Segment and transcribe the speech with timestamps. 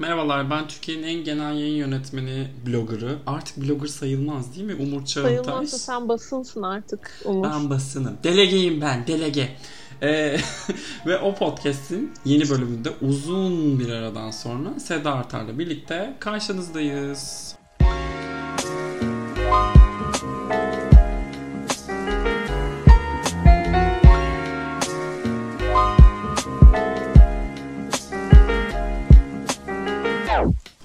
[0.00, 3.18] Merhabalar ben Türkiye'nin en genel yayın yönetmeni bloggerı.
[3.26, 4.74] Artık blogger sayılmaz değil mi?
[4.74, 5.44] Umur Çağıntaş.
[5.44, 7.44] Sayılmazsa sen basınsın artık Umur.
[7.44, 8.18] Ben basınım.
[8.24, 9.56] Delegeyim ben delege.
[10.02, 10.36] Ee,
[11.06, 17.54] ve o podcast'in yeni bölümünde uzun bir aradan sonra Seda Artar'la birlikte karşınızdayız.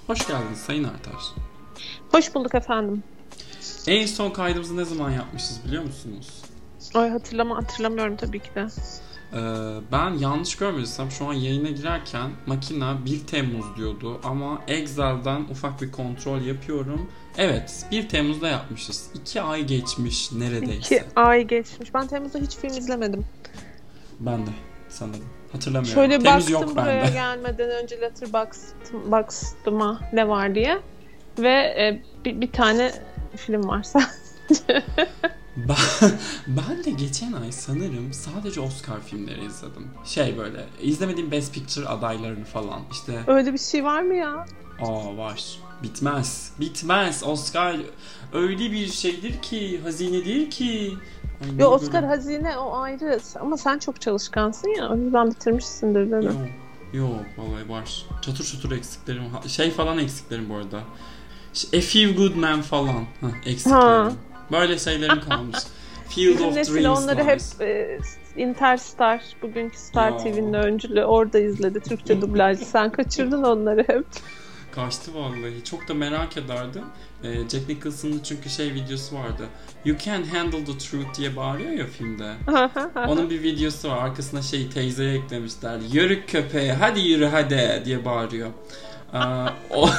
[0.07, 1.21] Hoş geldiniz Sayın Artar.
[2.11, 3.03] Hoş bulduk efendim.
[3.87, 6.41] En son kaydımızı ne zaman yapmışız biliyor musunuz?
[6.93, 8.67] Ay hatırlama hatırlamıyorum tabii ki de.
[9.33, 9.37] Ee,
[9.91, 15.91] ben yanlış görmediysem şu an yayına girerken makina 1 Temmuz diyordu ama Excel'den ufak bir
[15.91, 17.09] kontrol yapıyorum.
[17.37, 19.09] Evet 1 Temmuz'da yapmışız.
[19.15, 20.95] 2 ay geçmiş neredeyse.
[20.95, 21.93] 2 ay geçmiş.
[21.93, 23.25] Ben Temmuz'da hiç film izlemedim.
[24.19, 24.51] Ben de
[24.89, 25.29] sanırım.
[25.55, 26.01] Hatırlamıyorum.
[26.01, 27.13] Şöyle Temmuz baktım yok buraya bende.
[27.13, 30.79] gelmeden önce Letterboxd'ıma ne var diye.
[31.39, 32.91] Ve e, bir, bir tane
[33.35, 33.99] film varsa.
[35.57, 36.11] Ben,
[36.47, 39.87] ben de geçen ay sanırım sadece Oscar filmleri izledim.
[40.05, 44.45] Şey böyle izlemediğim Best Picture adaylarını falan işte Öyle bir şey var mı ya?
[44.81, 47.77] aa var bitmez bitmez Oscar
[48.33, 50.93] öyle bir şeydir ki hazinedir ki
[51.55, 53.19] Ne Yo Oscar böyle- hazine o ayrı.
[53.39, 54.89] Ama sen çok çalışkansın ya.
[54.89, 56.25] O yüzden bitirmişsindir değil mi?
[56.93, 60.77] Yok yok vallahi var çatır çutur eksiklerim şey falan eksiklerim bu arada
[61.77, 64.11] A Few Good Men falan Heh, eksiklerim Ha.
[64.51, 65.55] böyle şeylerim kalmış
[66.09, 67.25] Field Bizim of nesil Dreams onları var.
[67.27, 67.99] hep e,
[68.37, 70.17] Interstar, bugünkü Star Ya.
[70.17, 71.79] TV'nin öncülü orada izledi.
[71.79, 72.65] Türkçe dublajlı.
[72.65, 74.05] Sen kaçırdın onları hep.
[74.71, 75.63] Kaçtı vallahi.
[75.63, 76.83] Çok da merak ederdim.
[77.25, 79.47] Ee, Jack Nicholson'ın çünkü şey videosu vardı.
[79.85, 82.35] You can handle the truth diye bağırıyor ya filmde.
[83.07, 83.97] Onun bir videosu var.
[83.97, 85.79] Arkasına şey teyzeye eklemişler.
[85.91, 88.49] Yürü köpeğe hadi yürü hadi diye bağırıyor.
[89.13, 89.17] Ee,
[89.69, 89.89] o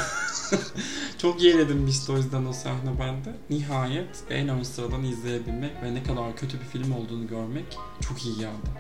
[1.19, 3.35] çok yer edinmişti o yüzden o sahne bende.
[3.51, 7.65] Nihayet en ön sıradan izleyebilmek ve ne kadar kötü bir film olduğunu görmek
[8.01, 8.71] çok iyi geldi.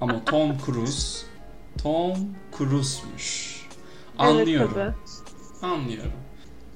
[0.00, 1.26] Ama Tom Cruise
[1.82, 2.16] Tom
[2.58, 3.60] Cruise'muş.
[4.18, 4.74] Anlıyorum.
[4.76, 4.94] Evet,
[5.60, 5.72] tabii.
[5.72, 6.12] Anlıyorum.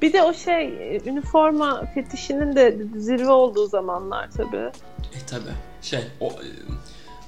[0.04, 4.70] Bir de o şey e, üniforma fetişinin de zirve olduğu zamanlar tabii.
[5.14, 5.50] E tabi.
[5.82, 6.48] Şey o, e,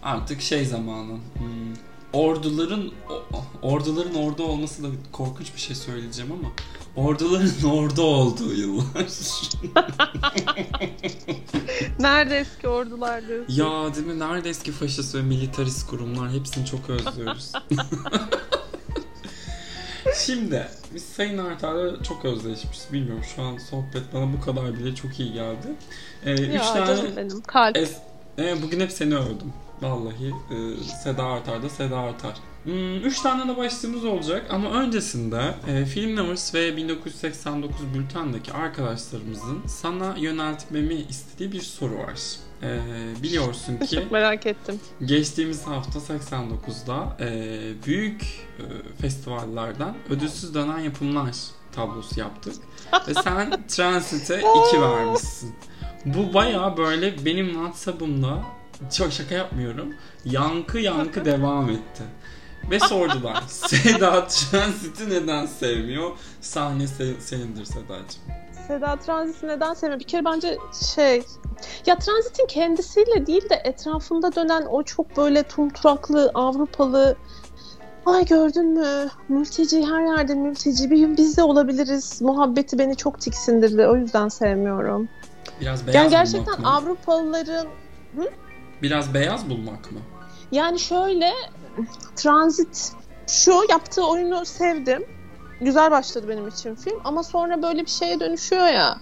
[0.03, 1.13] artık şey zamanı.
[1.13, 1.75] hmm,
[2.13, 2.91] orduların
[3.63, 6.49] orduların orada olması da korkunç bir şey söyleyeceğim ama
[7.07, 8.85] orduların orada olduğu yıllar.
[11.99, 13.55] Nerede eski ordular diyorsun?
[13.55, 14.19] ya değil mi?
[14.19, 16.31] Nerede eski faşist ve militarist kurumlar?
[16.31, 17.53] Hepsini çok özlüyoruz.
[20.27, 22.93] Şimdi biz Sayın Artar'la çok özleşmişiz.
[22.93, 25.67] Bilmiyorum şu an sohbet bana bu kadar bile çok iyi geldi.
[26.27, 27.77] Ee, üç Ya tane canım benim kalp.
[27.77, 27.97] Es
[28.39, 29.53] e, bugün hep seni övdüm.
[29.83, 32.35] Vallahi e, Seda Artar da Seda Artar.
[32.65, 39.63] Hmm, üç tane de başlığımız olacak ama öncesinde e, Film Lovers ve 1989 Bülten'deki arkadaşlarımızın
[39.67, 42.15] sana yöneltmemi istediği bir soru var.
[42.63, 42.79] E,
[43.23, 44.81] biliyorsun ki Çok merak ettim.
[45.05, 47.51] geçtiğimiz hafta 89'da e,
[47.87, 48.23] büyük
[48.59, 48.63] e,
[49.03, 51.31] festivallerden ödülsüz dönen yapımlar
[51.73, 52.55] tablosu yaptık.
[53.09, 55.55] Ve sen Transit'e 2 vermişsin.
[56.05, 58.43] Bu baya böyle benim WhatsApp'ımda
[58.97, 59.95] çok şaka yapmıyorum.
[60.25, 62.03] Yankı yankı devam etti.
[62.71, 63.43] Ve sordular.
[63.49, 66.11] Seda Transit'i neden sevmiyor?
[66.41, 68.23] Sahne se- senindir Sedacığım.
[68.67, 70.01] Seda Transit'i neden sevmiyor?
[70.01, 70.59] Bir kere bence
[70.95, 71.23] şey...
[71.87, 77.17] Ya Transit'in kendisiyle değil de etrafında dönen o çok böyle tumturaklı Avrupalı
[78.07, 79.11] Ay gördün mü?
[79.29, 80.91] Mülteci her yerde mülteci.
[80.91, 82.23] Bir gün biz de olabiliriz.
[82.23, 83.87] Muhabbeti beni çok tiksindirdi.
[83.87, 85.09] O yüzden sevmiyorum.
[85.61, 86.69] Biraz beyaz Yani bulmak gerçekten mı?
[86.69, 87.67] Avrupalıların
[88.83, 89.99] Biraz beyaz bulmak mı?
[90.53, 91.33] yani şöyle
[92.17, 92.93] Transit
[93.27, 95.05] şu yaptığı oyunu sevdim.
[95.61, 98.97] Güzel başladı benim için film ama sonra böyle bir şeye dönüşüyor ya.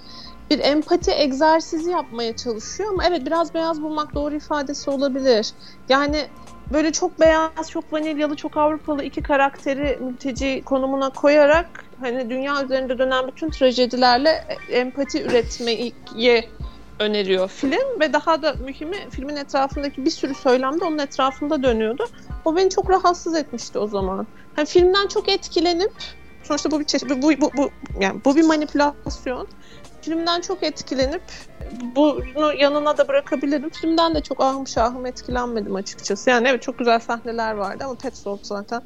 [0.50, 5.52] Bir empati egzersizi yapmaya çalışıyor ama evet biraz beyaz bulmak doğru ifadesi olabilir.
[5.88, 6.26] Yani
[6.72, 12.98] böyle çok beyaz, çok vanilyalı, çok Avrupalı iki karakteri mülteci konumuna koyarak hani dünya üzerinde
[12.98, 15.94] dönen bütün trajedilerle empati üretmeyi
[17.00, 22.04] öneriyor film ve daha da mühimi filmin etrafındaki bir sürü söylem de onun etrafında dönüyordu.
[22.44, 24.26] O beni çok rahatsız etmişti o zaman.
[24.56, 25.92] Hani filmden çok etkilenip
[26.46, 27.70] sonuçta bu bir çeşit bu, bu, bu
[28.00, 29.48] yani bu bir manipülasyon.
[30.02, 31.22] Filmden çok etkilenip
[31.96, 33.70] bunu yanına da bırakabilirim.
[33.70, 36.30] Filmden de çok ahım şahım etkilenmedim açıkçası.
[36.30, 38.82] Yani evet çok güzel sahneler vardı ama Petzold zaten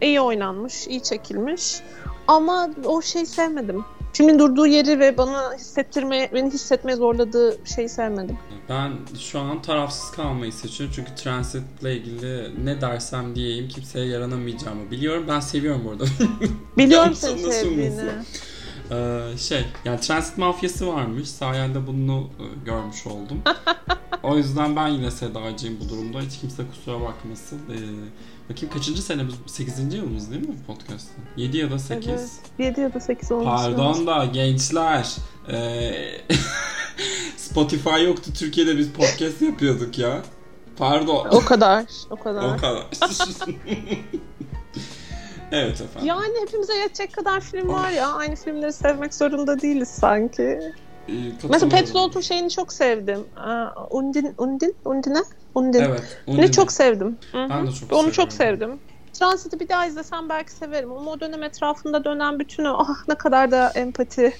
[0.00, 1.80] iyi oynanmış, iyi çekilmiş.
[2.28, 3.84] Ama o şey sevmedim.
[4.16, 8.38] Filmin durduğu yeri ve bana hissettirme, beni hissetmeye zorladığı şeyi sevmedim.
[8.68, 15.24] Ben şu an tarafsız kalmayı seçiyorum çünkü Transit'le ilgili ne dersem diyeyim kimseye yaranamayacağımı biliyorum.
[15.28, 16.04] Ben seviyorum burada.
[16.78, 18.02] Biliyorum seni sevdiğini.
[18.90, 21.28] Ee, şey yani transit mafyası varmış.
[21.28, 23.42] Sayende bunu e, görmüş oldum.
[24.22, 26.20] o yüzden ben yine Sedacıyım bu durumda.
[26.20, 27.60] Hiç kimse kusura bakmasın.
[27.70, 27.76] Ee,
[28.50, 29.34] bakayım kaçıncı senemiz?
[29.46, 29.94] 8.
[29.94, 31.24] yılımız değil mi podcast'ın?
[31.36, 32.08] 7 ya da 8.
[32.08, 32.20] Evet.
[32.58, 33.46] 7 ya da 8 olmuş.
[33.46, 35.16] Pardon da gençler.
[35.48, 35.92] Ee,
[37.36, 38.30] Spotify yoktu.
[38.38, 40.22] Türkiye'de biz podcast yapıyorduk ya.
[40.76, 41.26] Pardon.
[41.30, 41.84] O kadar.
[42.10, 42.54] O kadar.
[42.54, 42.86] o kadar.
[45.52, 46.08] Evet efendim.
[46.08, 48.12] Yani hepimize yetecek kadar film var ya.
[48.12, 50.42] Aynı filmleri sevmek zorunda değiliz sanki.
[51.08, 51.12] Ee,
[51.48, 53.24] Mesela Petrol'un şeyini çok sevdim.
[53.90, 55.22] Undin, Undin, Undine?
[55.56, 55.80] Undin.
[55.82, 56.22] Evet.
[56.26, 56.52] Undine.
[56.52, 57.18] çok sevdim.
[57.32, 57.48] Hı-hı.
[57.50, 58.80] Ben de çok Onu çok sevdim.
[59.12, 60.92] Transit'i bir daha izlesem belki severim.
[60.92, 64.32] Ama o dönem etrafında dönen bütün o ah ne kadar da empati.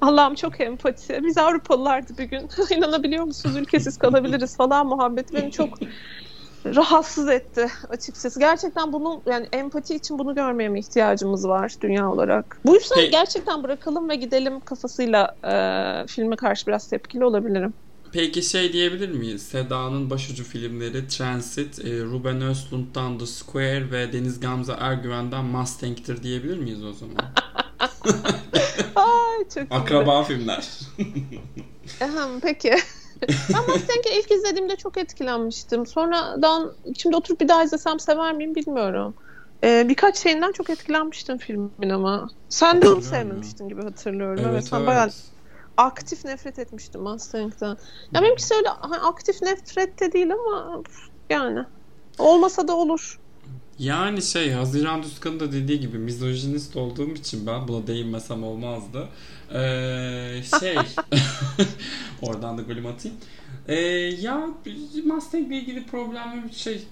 [0.00, 1.20] Allah'ım çok empati.
[1.24, 2.48] Biz Avrupalılardı bir gün.
[2.76, 3.56] İnanabiliyor musunuz?
[3.56, 5.68] Ülkesiz kalabiliriz falan muhabbeti beni çok
[6.66, 8.40] rahatsız etti açıkçası.
[8.40, 12.60] Gerçekten bunu yani empati için bunu görmeye mi ihtiyacımız var dünya olarak?
[12.66, 15.54] Bu yüzden gerçekten bırakalım ve gidelim kafasıyla e,
[16.06, 17.74] filme karşı biraz tepkili olabilirim.
[18.14, 19.42] Peki şey diyebilir miyiz?
[19.42, 26.58] Seda'nın başucu filmleri Transit, e, Ruben Östlund'dan The Square ve Deniz Gamze Ergüven'den Mustang'tir diyebilir
[26.58, 27.16] miyiz o zaman?
[28.96, 30.68] Ay çok Akraba filmler.
[32.42, 32.74] peki
[33.28, 35.86] ben Mustang'i ilk izlediğimde çok etkilenmiştim.
[35.86, 39.14] Sonradan şimdi oturup bir daha izlesem sever miyim bilmiyorum.
[39.64, 42.30] Ee, birkaç şeyinden çok etkilenmiştim filmin ama.
[42.48, 44.38] Sen de onu sevmemiştin gibi hatırlıyorum.
[44.44, 44.88] Evet, evet sen evet.
[44.88, 45.10] bayağı
[45.76, 47.78] aktif nefret etmiştim Mustang'dan.
[48.12, 50.82] Ya benimkisi öyle hani aktif nefret de değil ama
[51.30, 51.64] yani
[52.18, 53.20] olmasa da olur.
[53.78, 59.08] Yani şey Haziran Düzkan'ın da dediği gibi mizojinist olduğum için ben buna değinmesem olmazdı.
[59.54, 60.76] Ee, şey
[62.22, 63.16] oradan da golüm atayım.
[63.68, 63.76] Ee,
[64.20, 64.48] ya
[65.04, 66.82] Mustang ile ilgili problemim şey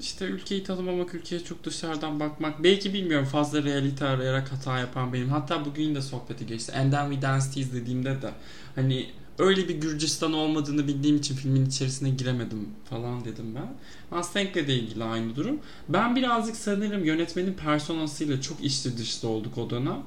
[0.00, 2.62] işte ülkeyi tanımamak, ülkeye çok dışarıdan bakmak.
[2.62, 5.28] Belki bilmiyorum fazla realite arayarak hata yapan benim.
[5.28, 6.72] Hatta bugün de sohbeti geçti.
[6.72, 8.30] And Then We Danced izlediğimde de
[8.74, 9.06] hani
[9.38, 13.74] öyle bir Gürcistan olmadığını bildiğim için filmin içerisine giremedim falan dedim ben.
[14.18, 15.58] Mustang'le de ilgili aynı durum.
[15.88, 19.98] Ben birazcık sanırım yönetmenin personasıyla çok içli dışlı olduk o dönem.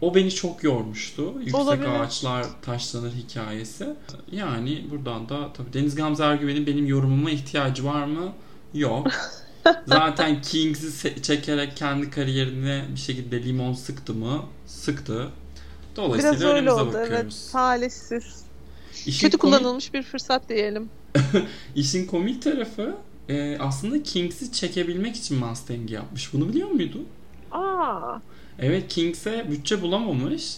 [0.00, 1.34] O beni çok yormuştu.
[1.38, 1.88] Yüksek Olabilir.
[1.88, 3.88] ağaçlar taşlanır hikayesi.
[4.32, 8.32] Yani buradan da tabii Deniz Gamze Ergüven'in benim yorumuma ihtiyacı var mı?
[8.74, 9.06] Yok.
[9.86, 14.42] Zaten Kings'i çekerek kendi kariyerine bir şekilde limon sıktı mı?
[14.66, 15.28] Sıktı.
[15.96, 17.12] Dolayısıyla Biraz öyle oldu bakıyoruz.
[17.14, 17.48] evet.
[17.52, 18.44] Talihsiz.
[19.06, 19.58] İşin Kötü komik...
[19.58, 20.90] kullanılmış bir fırsat diyelim.
[21.74, 22.96] İşin komik tarafı
[23.28, 26.32] e, aslında Kings'i çekebilmek için Mustang'i yapmış.
[26.32, 27.06] Bunu biliyor muydun?
[27.52, 28.18] Aa.
[28.58, 30.56] Evet Kings'e bütçe bulamamış.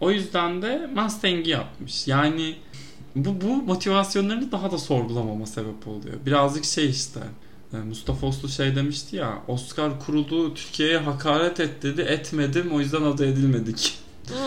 [0.00, 2.08] O yüzden de Mustang'i yapmış.
[2.08, 2.56] Yani
[3.16, 6.14] bu, bu motivasyonlarını daha da sorgulamama sebep oluyor.
[6.26, 7.20] Birazcık şey işte
[7.72, 13.26] Mustafa Oslu şey demişti ya Oscar kurulu Türkiye'ye hakaret et dedi etmedim o yüzden adı
[13.26, 13.98] edilmedik.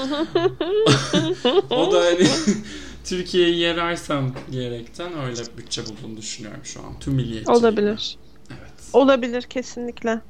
[1.70, 2.28] o da hani
[3.04, 7.00] Türkiye'yi yerersem diyerekten öyle bütçe bulduğunu düşünüyorum şu an.
[7.00, 7.58] Tüm milliyetçiliğine.
[7.60, 8.18] Olabilir.
[8.50, 8.90] Evet.
[8.94, 10.22] Olabilir kesinlikle.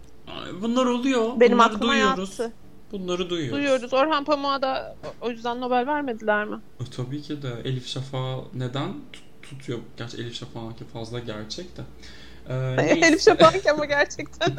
[0.62, 1.40] Bunlar oluyor.
[1.40, 2.30] Benim Bunları aklıma duyuyoruz.
[2.40, 2.54] yattı.
[2.92, 3.58] Bunları duyuyoruz.
[3.58, 3.94] Duyuyoruz.
[3.94, 6.60] Orhan Pamuk'a da o yüzden Nobel vermediler mi?
[6.82, 7.54] E, tabii ki de.
[7.64, 8.94] Elif Şafak neden
[9.44, 9.80] tutuyor?
[9.98, 11.82] Gerçi Elif Şafak'ınki fazla gerçek de.
[12.50, 14.52] Ee, Elif Şafak ama gerçekten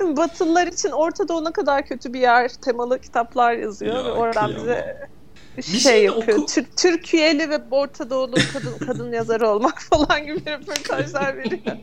[0.16, 4.56] Batılılar için Orta Doğu ne kadar kötü bir yer temalı kitaplar yazıyor ya, ve oradan
[4.56, 5.08] bize
[5.62, 6.38] şey, şey yapıyor.
[6.38, 6.46] Oku...
[6.46, 11.76] Tür- Türkiye'li ve Orta Doğulu kadın kadın yazarı olmak falan gibi röportajlar veriyor.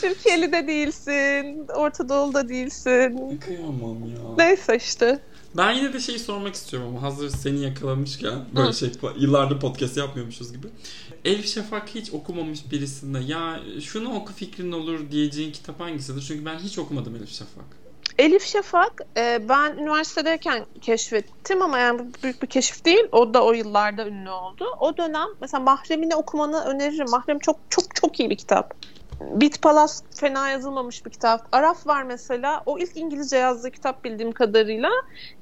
[0.00, 3.40] Türkiye'li de değilsin, Orta Doğulu da değilsin.
[3.46, 4.18] Kıyamam ya.
[4.38, 5.18] Neyse işte.
[5.56, 8.74] Ben yine de şey sormak istiyorum ama hazır seni yakalamışken böyle Hı.
[8.74, 10.66] şey yıllardır podcast yapmıyormuşuz gibi.
[11.24, 16.22] Elif Şafak hiç okumamış birisinde ya şunu oku fikrin olur diyeceğin kitap hangisidir?
[16.28, 17.64] Çünkü ben hiç okumadım Elif Şafak.
[18.18, 23.04] Elif Şafak e, ben üniversitedeyken keşfettim ama yani büyük bir keşif değil.
[23.12, 24.66] O da o yıllarda ünlü oldu.
[24.80, 27.10] O dönem mesela Mahremini okumanı öneririm.
[27.10, 28.74] Mahrem çok çok çok iyi bir kitap.
[29.20, 31.48] Bit Palas fena yazılmamış bir kitap.
[31.52, 32.62] Araf var mesela.
[32.66, 34.90] O ilk İngilizce yazdığı kitap bildiğim kadarıyla.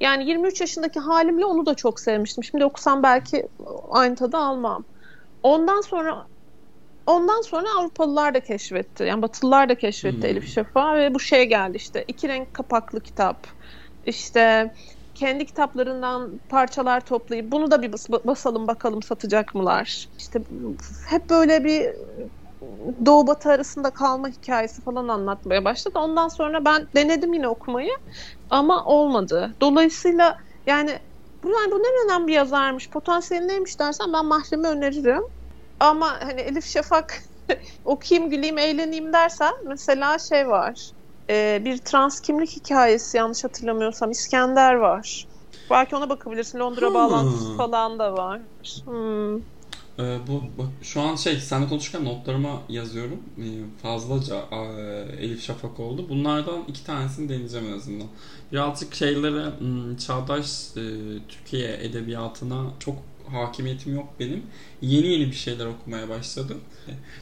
[0.00, 2.44] Yani 23 yaşındaki halimle onu da çok sevmiştim.
[2.44, 3.48] Şimdi okusam belki
[3.90, 4.84] aynı tadı almam.
[5.42, 6.26] Ondan sonra
[7.06, 9.04] ondan sonra Avrupalılar da keşfetti.
[9.04, 10.24] Yani Batılılar da keşfetti hmm.
[10.24, 12.04] Elif Şafak ve bu şey geldi işte.
[12.08, 13.46] iki renk kapaklı kitap.
[14.04, 14.74] İşte
[15.14, 17.92] kendi kitaplarından parçalar toplayıp bunu da bir
[18.26, 20.06] basalım bakalım satacak mılar.
[20.18, 20.40] İşte
[21.08, 21.86] hep böyle bir
[23.06, 25.98] Doğu Batı arasında kalma hikayesi falan anlatmaya başladı.
[25.98, 27.90] Ondan sonra ben denedim yine okumayı
[28.50, 29.56] ama olmadı.
[29.62, 30.98] Dolayısıyla yani
[31.44, 35.22] bu, yani bu ne önemli bir yazarmış, potansiyeli neymiş dersen ben Mahrem'i öneririm.
[35.80, 37.22] Ama hani Elif Şafak
[37.84, 40.92] okuyayım, güleyim, eğleneyim dersen mesela şey var.
[41.30, 45.26] E, bir trans kimlik hikayesi yanlış hatırlamıyorsam İskender var.
[45.70, 46.58] Belki ona bakabilirsin.
[46.58, 46.94] Londra hmm.
[46.94, 48.40] bağlantısı falan da var.
[48.84, 49.51] Hmm.
[49.98, 53.20] Ee, bu, bu şu an şey seninle konuşurken notlarıma yazıyorum.
[53.38, 53.42] Ee,
[53.82, 54.56] fazlaca e,
[55.24, 56.06] Elif Şafak oldu.
[56.08, 58.06] Bunlardan iki tanesini deneyeceğim en azından.
[58.52, 60.82] Birazcık şeylere hmm, çağdaş e,
[61.28, 62.96] Türkiye edebiyatına çok
[63.32, 64.42] hakimiyetim yok benim.
[64.82, 66.60] Yeni yeni bir şeyler okumaya başladım.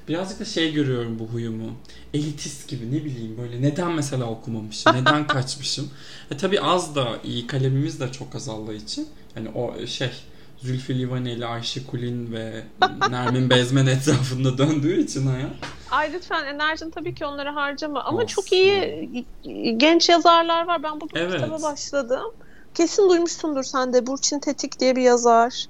[0.09, 1.73] Birazcık da şey görüyorum bu huyumu.
[2.15, 5.91] Elitist gibi ne bileyim böyle neden mesela okumamışım, neden kaçmışım.
[6.31, 9.09] E tabi az da iyi kalemimiz de çok azaldığı için.
[9.35, 10.11] Hani o şey
[10.63, 12.63] Zülfü Livaneli, Ayşe Kulin ve
[13.11, 15.51] Nermin Bezmen etrafında döndüğü için hayat.
[15.91, 18.05] Ay lütfen enerjin tabii ki onları harcama.
[18.05, 18.27] Ama Olsun.
[18.27, 19.25] çok iyi
[19.77, 20.83] genç yazarlar var.
[20.83, 21.35] Ben bu evet.
[21.35, 22.33] kitaba başladım.
[22.75, 24.07] Kesin duymuşsundur sen de.
[24.07, 25.67] Burçin Tetik diye bir yazar.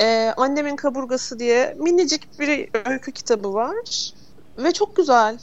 [0.00, 4.12] Ee, Annemin Kaburgası diye minicik bir öykü kitabı var.
[4.58, 5.38] Ve çok güzel.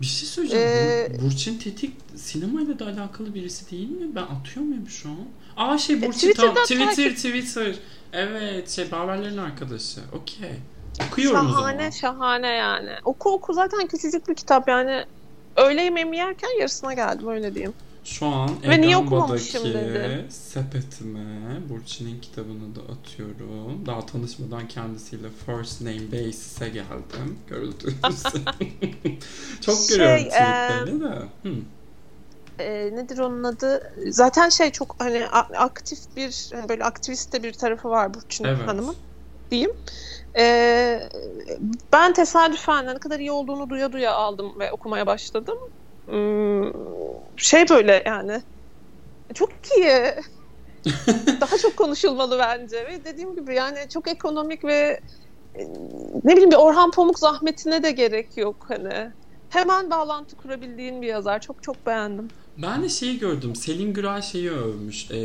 [0.00, 0.66] Bir şey söyleyeceğim.
[0.66, 4.14] Ee, Burçin Tetik sinemayla da alakalı birisi değil mi?
[4.14, 5.26] Ben atıyor muyum şu an?
[5.58, 7.14] Aa şey e, Burçin e, tam Twitter.
[7.14, 7.74] Twitter.
[8.12, 10.00] Evet şey Baverlerin arkadaşı.
[10.12, 10.50] Okey.
[11.08, 11.92] Okuyorum şahane.
[11.92, 12.90] Şahane yani.
[13.04, 15.04] Oku oku zaten küçücük bir kitap yani.
[15.56, 17.74] Öğle yemeğimi yerken yarısına geldim öyle diyeyim.
[18.04, 19.62] Şu an Ve niye okumamışım
[20.28, 23.86] sepetime Burçin'in kitabını da atıyorum.
[23.86, 27.38] Daha tanışmadan kendisiyle First Name Basis'e geldim.
[27.48, 28.22] Gördüğünüz
[29.60, 31.22] Çok şey, görüyorum tweetlerini de.
[31.42, 31.77] Hmm
[32.58, 33.92] e, nedir onun adı?
[34.06, 38.68] Zaten şey çok hani aktif bir hani böyle aktivist de bir tarafı var Burçin evet.
[38.68, 38.96] Hanım'ın
[39.50, 39.72] diyeyim.
[40.38, 41.00] E,
[41.92, 45.58] ben tesadüfen ne kadar iyi olduğunu duya duya aldım ve okumaya başladım.
[46.06, 46.72] Hmm,
[47.36, 48.42] şey böyle yani
[49.34, 50.14] çok iyi.
[51.40, 55.00] Daha çok konuşulmalı bence ve dediğim gibi yani çok ekonomik ve
[56.24, 59.12] ne bileyim bir Orhan Pamuk zahmetine de gerek yok hani.
[59.48, 61.40] Hemen bağlantı kurabildiğin bir yazar.
[61.40, 62.28] Çok çok beğendim.
[62.62, 63.56] Ben de şeyi gördüm.
[63.56, 65.10] Selin Güray şeyi övmüş.
[65.10, 65.18] E,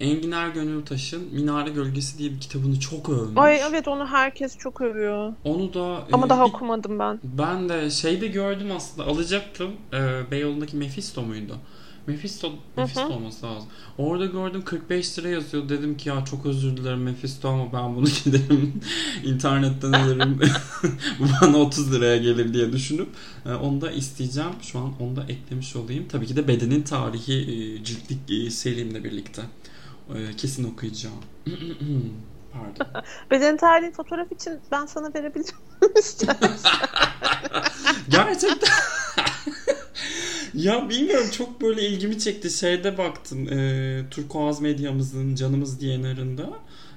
[0.00, 3.36] Engin Ergönültaş'ın Minare Gölgesi diye bir kitabını çok övmüş.
[3.36, 5.32] Ay evet onu herkes çok övüyor.
[5.44, 6.06] Onu da...
[6.12, 7.20] Ama e, daha bir, okumadım ben.
[7.22, 9.08] Ben de şeyde gördüm aslında.
[9.08, 9.70] Alacaktım.
[9.92, 11.56] E, Beyoğlu'ndaki Mephisto muydu?
[12.10, 13.12] Mephisto, Mephisto Hı-hı.
[13.12, 13.68] olması lazım.
[13.98, 15.68] Orada gördüm 45 lira yazıyor.
[15.68, 18.80] Dedim ki ya çok özür dilerim Mephisto ama ben bunu giderim
[19.24, 20.40] internetten alırım.
[21.18, 23.08] Bu bana 30 liraya gelir diye düşünüp
[23.46, 24.52] e, onu da isteyeceğim.
[24.62, 26.08] Şu an onu da eklemiş olayım.
[26.08, 29.42] Tabii ki de Bedenin Tarihi e, ciltlik e, serimle birlikte.
[30.36, 31.14] Kesin okuyacağım.
[32.52, 33.02] Pardon.
[33.30, 35.58] Beden tarihi fotoğraf için ben sana verebilirim
[35.98, 36.50] istersen.
[38.08, 38.70] Gerçekten.
[40.54, 42.50] Ya bilmiyorum çok böyle ilgimi çekti.
[42.50, 43.52] Şeyde baktım.
[43.52, 46.50] E, Turkuaz medyamızın canımız diyenarında.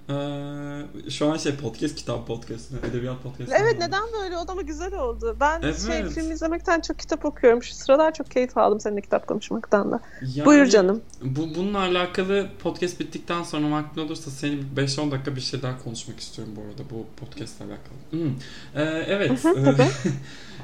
[0.09, 3.55] Ee, şu an şey podcast kitap podcastı, edebiyat podcastı.
[3.59, 5.37] Evet neden böyle o da mı güzel oldu.
[5.39, 5.87] Ben evet.
[5.87, 7.63] şey film izlemekten çok kitap okuyorum.
[7.63, 9.99] Şu sıralar çok keyif aldım seninle kitap konuşmaktan da.
[10.35, 11.01] Yani, Buyur canım.
[11.21, 16.19] Bu bununla alakalı podcast bittikten sonra vaktin olursa seni 5-10 dakika bir şey daha konuşmak
[16.19, 17.97] istiyorum bu arada bu podcastla alakalı.
[18.09, 18.29] Hmm.
[18.75, 19.43] Ee, evet.
[19.43, 19.87] Hı hı, tabii.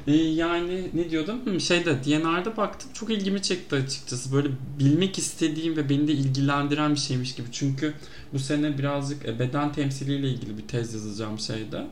[0.06, 1.44] Ee, yani ne diyordum?
[1.44, 4.32] Hmm, şeyde DNR'da baktım çok ilgimi çekti açıkçası.
[4.32, 7.46] Böyle bilmek istediğim ve beni de ilgilendiren bir şeymiş gibi.
[7.52, 7.94] Çünkü
[8.32, 11.86] bu sene birazcık e, beden temsiliyle ilgili bir tez yazacağım şeyde.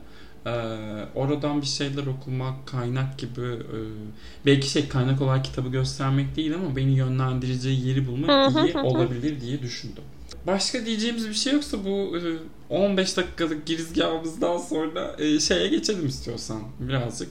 [0.45, 0.49] Ee,
[1.15, 3.77] oradan bir şeyler okumak, kaynak gibi e,
[4.45, 9.61] belki şey kaynak olarak kitabı göstermek değil ama beni yönlendireceği yeri bulmak iyi olabilir diye
[9.61, 10.03] düşündüm.
[10.47, 12.17] Başka diyeceğimiz bir şey yoksa bu
[12.69, 17.29] 15 e, dakikalık girizgahımızdan sonra e, şeye geçelim istiyorsan birazcık.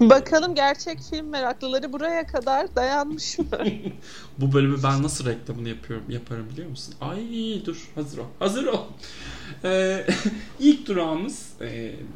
[0.00, 3.46] E, Bakalım gerçek film meraklıları buraya kadar dayanmış mı?
[4.38, 6.94] bu bölümü ben nasıl reklamını yapıyorum yaparım biliyor musun?
[7.00, 7.20] Ay
[7.66, 8.26] dur hazır ol.
[8.38, 8.84] Hazır ol.
[9.64, 10.06] Ee,
[10.60, 11.52] ilk durağımız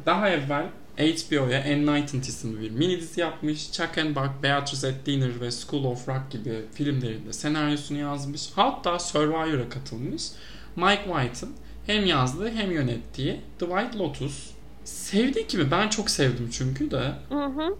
[0.05, 0.65] daha evvel
[0.97, 3.71] HBO'ya Enlightened isimli bir mini dizi yapmış.
[3.71, 8.49] Chuck and Buck, Beatrice at Dinner ve School of Rock gibi filmlerinde senaryosunu yazmış.
[8.55, 10.23] Hatta Survivor'a katılmış.
[10.75, 11.53] Mike White'ın
[11.85, 14.49] hem yazdığı hem yönettiği The White Lotus.
[14.83, 15.71] Sevdi mi?
[15.71, 17.11] Ben çok sevdim çünkü de.
[17.29, 17.75] Hı hı.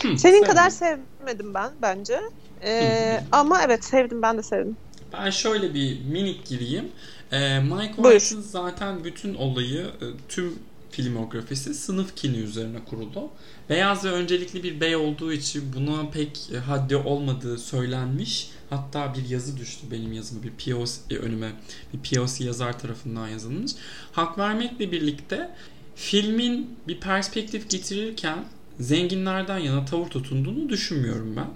[0.00, 0.44] Senin sevdim.
[0.44, 2.20] kadar sevmedim ben bence.
[2.64, 4.76] Ee, ama evet sevdim ben de sevdim.
[5.12, 6.88] Ben şöyle bir minik gireyim.
[7.32, 10.58] Ee, Mike White'ın zaten bütün olayı e, tüm
[10.90, 13.30] filmografisi sınıf kini üzerine kuruldu.
[13.68, 18.50] Beyaz ve öncelikli bir bey olduğu için buna pek haddi olmadığı söylenmiş.
[18.70, 21.52] Hatta bir yazı düştü benim yazımı bir POC e, önüme
[21.92, 23.72] bir POC yazar tarafından yazılmış.
[24.12, 25.50] Hak vermekle birlikte
[25.94, 28.44] filmin bir perspektif getirirken
[28.80, 31.48] zenginlerden yana tavır tutunduğunu düşünmüyorum ben.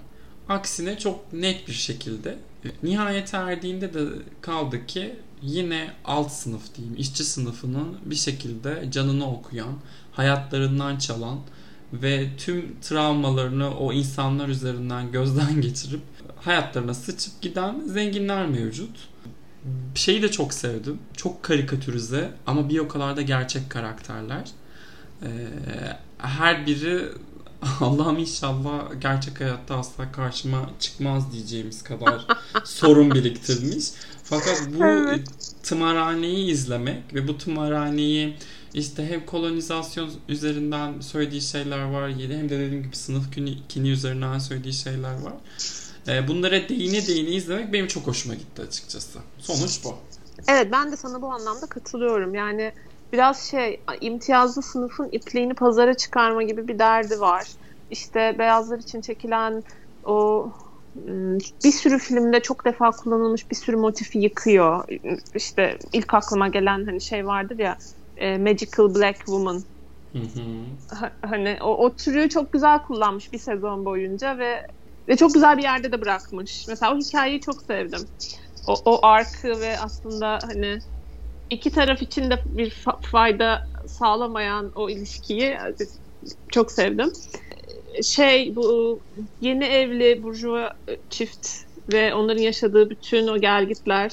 [0.49, 2.37] Aksine çok net bir şekilde
[2.83, 4.05] nihayet erdiğinde de
[4.41, 9.73] kaldı ki yine alt sınıf diyeyim işçi sınıfının bir şekilde canını okuyan,
[10.11, 11.39] hayatlarından çalan
[11.93, 16.01] ve tüm travmalarını o insanlar üzerinden gözden geçirip
[16.41, 19.09] hayatlarına sıçıp giden zenginler mevcut.
[19.95, 20.99] Şeyi de çok sevdim.
[21.17, 24.51] Çok karikatürize ama bir o kadar da gerçek karakterler.
[25.23, 25.27] Ee,
[26.17, 27.09] her biri
[27.81, 32.27] Allah'ım inşallah gerçek hayatta asla karşıma çıkmaz diyeceğimiz kadar
[32.63, 33.85] sorun biriktirmiş.
[34.23, 35.27] Fakat bu evet.
[35.63, 38.35] tımarhaneyi izlemek ve bu tımarhaneyi
[38.73, 43.23] işte hem kolonizasyon üzerinden söylediği şeyler var hem de dediğim gibi sınıf
[43.69, 45.33] kini üzerinden söylediği şeyler var.
[46.07, 49.19] Ee, bunlara değine değine izlemek benim çok hoşuma gitti açıkçası.
[49.39, 49.95] Sonuç bu.
[50.47, 52.35] Evet ben de sana bu anlamda katılıyorum.
[52.35, 52.73] Yani
[53.13, 57.53] biraz şey imtiyazlı sınıfın ipliğini pazara çıkarma gibi bir derdi var.
[57.89, 59.61] İşte beyazlar için çekilen
[60.03, 60.51] o
[61.63, 64.85] bir sürü filmde çok defa kullanılmış bir sürü motifi yıkıyor.
[65.35, 67.77] İşte ilk aklıma gelen hani şey vardır ya
[68.17, 69.63] e, Magical Black Woman.
[71.21, 74.67] hani o, o türü çok güzel kullanmış bir sezon boyunca ve
[75.07, 76.65] ve çok güzel bir yerde de bırakmış.
[76.67, 78.07] Mesela o hikayeyi çok sevdim.
[78.67, 80.79] O, o arkı ve aslında hani
[81.49, 85.57] iki taraf için de bir fayda sağlamayan o ilişkiyi
[86.51, 87.11] çok sevdim.
[88.03, 88.99] Şey bu
[89.41, 90.73] yeni evli burjuva
[91.09, 91.47] çift
[91.93, 94.11] ve onların yaşadığı bütün o gelgitler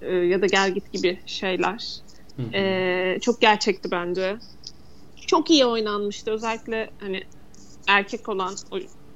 [0.00, 2.00] e, ya da gelgit gibi şeyler
[2.54, 4.36] e, çok gerçekti bence.
[5.26, 7.22] Çok iyi oynanmıştı özellikle hani
[7.88, 8.54] erkek olan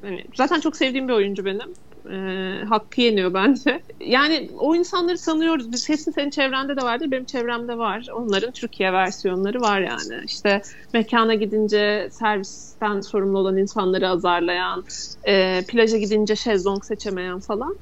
[0.03, 1.75] hani zaten çok sevdiğim bir oyuncu benim
[2.11, 2.17] e,
[2.65, 3.83] hakkı yeniyor bence.
[4.01, 5.73] Yani o insanları tanıyoruz.
[5.73, 7.11] Biz kesin senin çevrende de vardır.
[7.11, 8.07] Benim çevremde var.
[8.15, 10.25] Onların Türkiye versiyonları var yani.
[10.25, 10.63] İşte
[10.95, 14.85] mekana gidince servisten sorumlu olan insanları azarlayan,
[15.29, 17.77] e, plaja gidince şezlong seçemeyen falan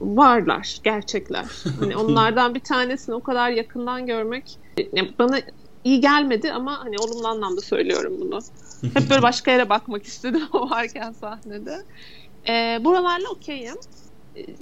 [0.00, 1.44] varlar, gerçekler.
[1.80, 4.58] Hani onlardan bir tanesini o kadar yakından görmek
[4.92, 5.40] yani bana
[5.84, 8.38] iyi gelmedi ama hani olumlu anlamda söylüyorum bunu.
[8.94, 11.84] Hep böyle başka yere bakmak istedim o varken sahnede.
[12.48, 13.74] E, buralarla okeyim.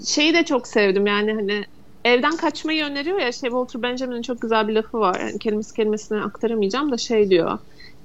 [0.06, 1.64] Şeyi de çok sevdim yani hani
[2.04, 5.20] evden kaçmayı öneriyor ya şey Walter Benjamin'in çok güzel bir lafı var.
[5.20, 7.58] Yani kelimesi kelimesine aktaramayacağım da şey diyor.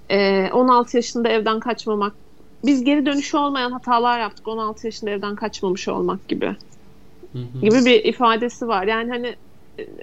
[0.10, 2.14] E, 16 yaşında evden kaçmamak
[2.66, 4.48] biz geri dönüşü olmayan hatalar yaptık.
[4.48, 6.56] 16 yaşında evden kaçmamış olmak gibi.
[7.62, 8.88] Gibi bir ifadesi var.
[8.88, 9.36] Yani hani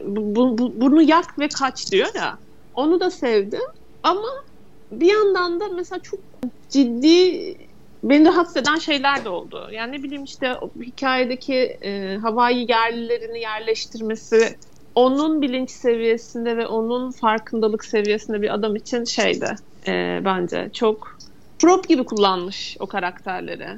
[0.04, 2.38] bu, bu, bunu yak ve kaç diyor ya.
[2.74, 3.60] Onu da sevdim.
[4.02, 4.28] Ama
[4.92, 6.20] bir yandan da mesela çok
[6.70, 7.56] ciddi
[8.02, 9.68] beni rahatsız eden şeyler de oldu.
[9.72, 14.56] Yani ne bileyim işte hikayedeki e, havai yerlilerini yerleştirmesi
[14.94, 21.18] onun bilinç seviyesinde ve onun farkındalık seviyesinde bir adam için şeydi e, bence çok
[21.58, 23.68] prop gibi kullanmış o karakterleri.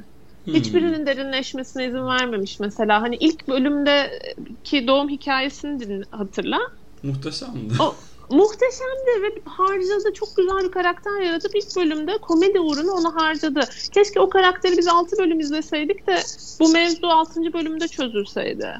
[0.44, 0.54] Hmm.
[0.54, 3.02] Hiçbirinin derinleşmesine izin vermemiş mesela.
[3.02, 6.58] Hani ilk bölümdeki doğum hikayesini hatırla.
[7.02, 7.74] Muhteşemdi.
[7.80, 7.94] O,
[8.30, 10.12] muhteşemdi ve harcadı.
[10.14, 13.60] Çok güzel bir karakter yaratıp ilk bölümde komedi uğruna onu harcadı.
[13.92, 16.22] Keşke o karakteri biz 6 bölüm izleseydik de
[16.60, 17.52] bu mevzu 6.
[17.52, 18.74] bölümde çözülseydi.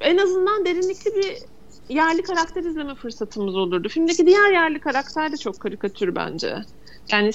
[0.00, 1.38] En azından derinlikli bir
[1.88, 3.88] yerli karakter izleme fırsatımız olurdu.
[3.88, 6.56] Filmdeki diğer yerli karakter de çok karikatür bence.
[7.12, 7.30] Yani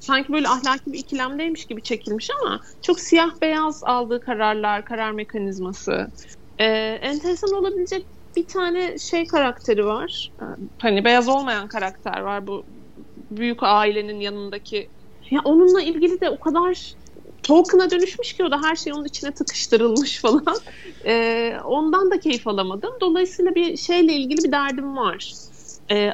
[0.00, 6.06] sanki böyle ahlaki bir ikilemdeymiş gibi çekilmiş ama çok siyah beyaz aldığı kararlar, karar mekanizması.
[6.58, 6.64] Ee,
[7.02, 8.06] enteresan olabilecek
[8.38, 10.32] bir tane şey karakteri var.
[10.42, 10.44] Ee,
[10.78, 12.64] hani beyaz olmayan karakter var bu
[13.30, 14.88] büyük ailenin yanındaki.
[15.30, 16.94] Ya onunla ilgili de o kadar
[17.42, 20.56] Tolkien'a dönüşmüş ki o da her şey onun içine tıkıştırılmış falan.
[21.06, 22.90] Ee, ondan da keyif alamadım.
[23.00, 25.32] Dolayısıyla bir şeyle ilgili bir derdim var.
[25.90, 26.12] Ee,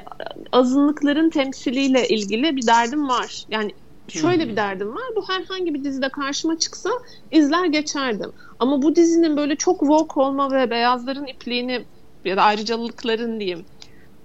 [0.52, 3.44] azınlıkların temsiliyle ilgili bir derdim var.
[3.48, 3.74] Yani
[4.08, 5.04] şöyle bir derdim var.
[5.16, 6.90] Bu herhangi bir dizide karşıma çıksa
[7.30, 8.32] izler geçerdim.
[8.58, 11.84] Ama bu dizinin böyle çok woke olma ve beyazların ipliğini
[12.24, 13.64] ya da ayrıcalıkların diyeyim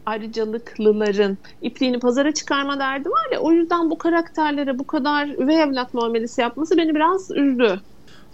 [0.06, 5.94] ayrıcalıklıların ipliğini pazara çıkarma derdi var ya o yüzden bu karakterlere bu kadar üvey evlat
[5.94, 7.82] muamelesi yapması beni biraz üzdü.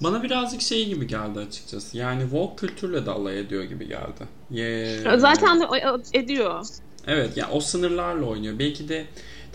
[0.03, 1.97] Bana birazcık şey gibi geldi açıkçası.
[1.97, 4.27] Yani woke kültürle de alay ediyor gibi geldi.
[4.51, 5.19] Yeah.
[5.19, 5.65] Zaten de
[6.13, 6.65] ediyor.
[7.07, 8.59] Evet yani o sınırlarla oynuyor.
[8.59, 9.05] Belki de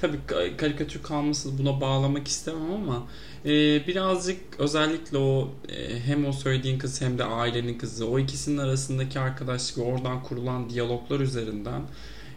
[0.01, 0.19] tabii
[0.57, 3.03] karikatür kalması buna bağlamak istemem ama
[3.45, 8.59] e, birazcık özellikle o e, hem o söylediğin kız hem de ailenin kızı o ikisinin
[8.59, 11.83] arasındaki arkadaşlık ve oradan kurulan diyaloglar üzerinden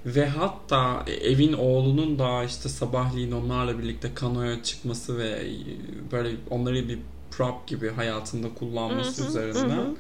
[0.06, 5.52] ve hatta evin oğlunun da işte sabahleyin onlarla birlikte kanoya çıkması ve e,
[6.12, 7.00] böyle onları bir
[7.32, 9.96] prop gibi hayatında kullanması hı hı, üzerinden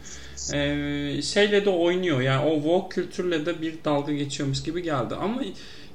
[0.51, 0.55] hı.
[0.55, 5.41] E, şeyle de oynuyor yani o woke kültürle de bir dalga geçiyormuş gibi geldi ama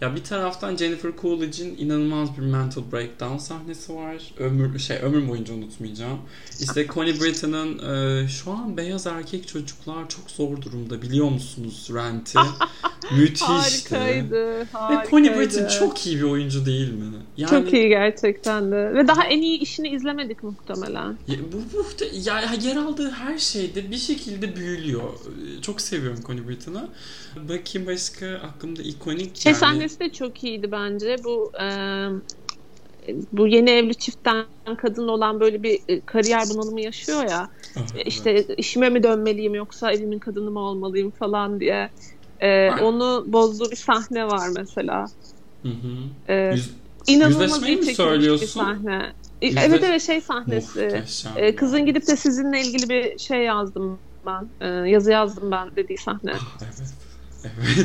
[0.01, 4.35] Ya bir taraftan Jennifer Coolidge'in inanılmaz bir mental breakdown sahnesi var.
[4.39, 6.19] Ömür şey ömür boyunca unutmayacağım.
[6.61, 12.39] İşte Connie Britton'ın e, şu an beyaz erkek çocuklar çok zor durumda biliyor musunuz Rent'i?
[13.19, 13.45] Müthişti.
[13.45, 15.03] Harikaydı, harikaydı.
[15.03, 17.05] Ve Connie Britton çok iyi bir oyuncu değil mi?
[17.37, 18.95] Yani, çok iyi gerçekten de.
[18.95, 21.17] Ve daha en iyi işini izlemedik muhtemelen.
[21.29, 25.03] Ya, bu, bu ya, yer aldığı her şeyde bir şekilde büyülüyor.
[25.63, 26.89] Çok seviyorum Connie Britton'ı.
[27.37, 29.59] Bakayım başka aklımda ikonik şey yani...
[30.01, 31.17] de çok iyiydi bence.
[31.25, 31.67] Bu e,
[33.33, 34.45] bu yeni evli çiftten
[34.79, 37.49] kadın olan böyle bir e, kariyer bunalımı yaşıyor ya.
[37.77, 38.51] Ah, işte evet.
[38.57, 41.91] işime mi dönmeliyim yoksa evimin kadını mı olmalıyım falan diye.
[42.41, 45.07] E, onu bozduğu bir sahne var mesela.
[45.63, 46.33] Hı hı.
[46.33, 46.71] E, Yüz,
[47.07, 49.13] inanılmaz iyi çekilmiş bir sahne.
[49.43, 49.61] Yüzde...
[49.65, 51.05] Evet evet şey sahnesi.
[51.37, 54.51] E, kızın gidip de sizinle ilgili bir şey yazdım ben.
[54.61, 56.33] E, yazı yazdım ben dediği sahne.
[56.35, 57.08] Ah, evet.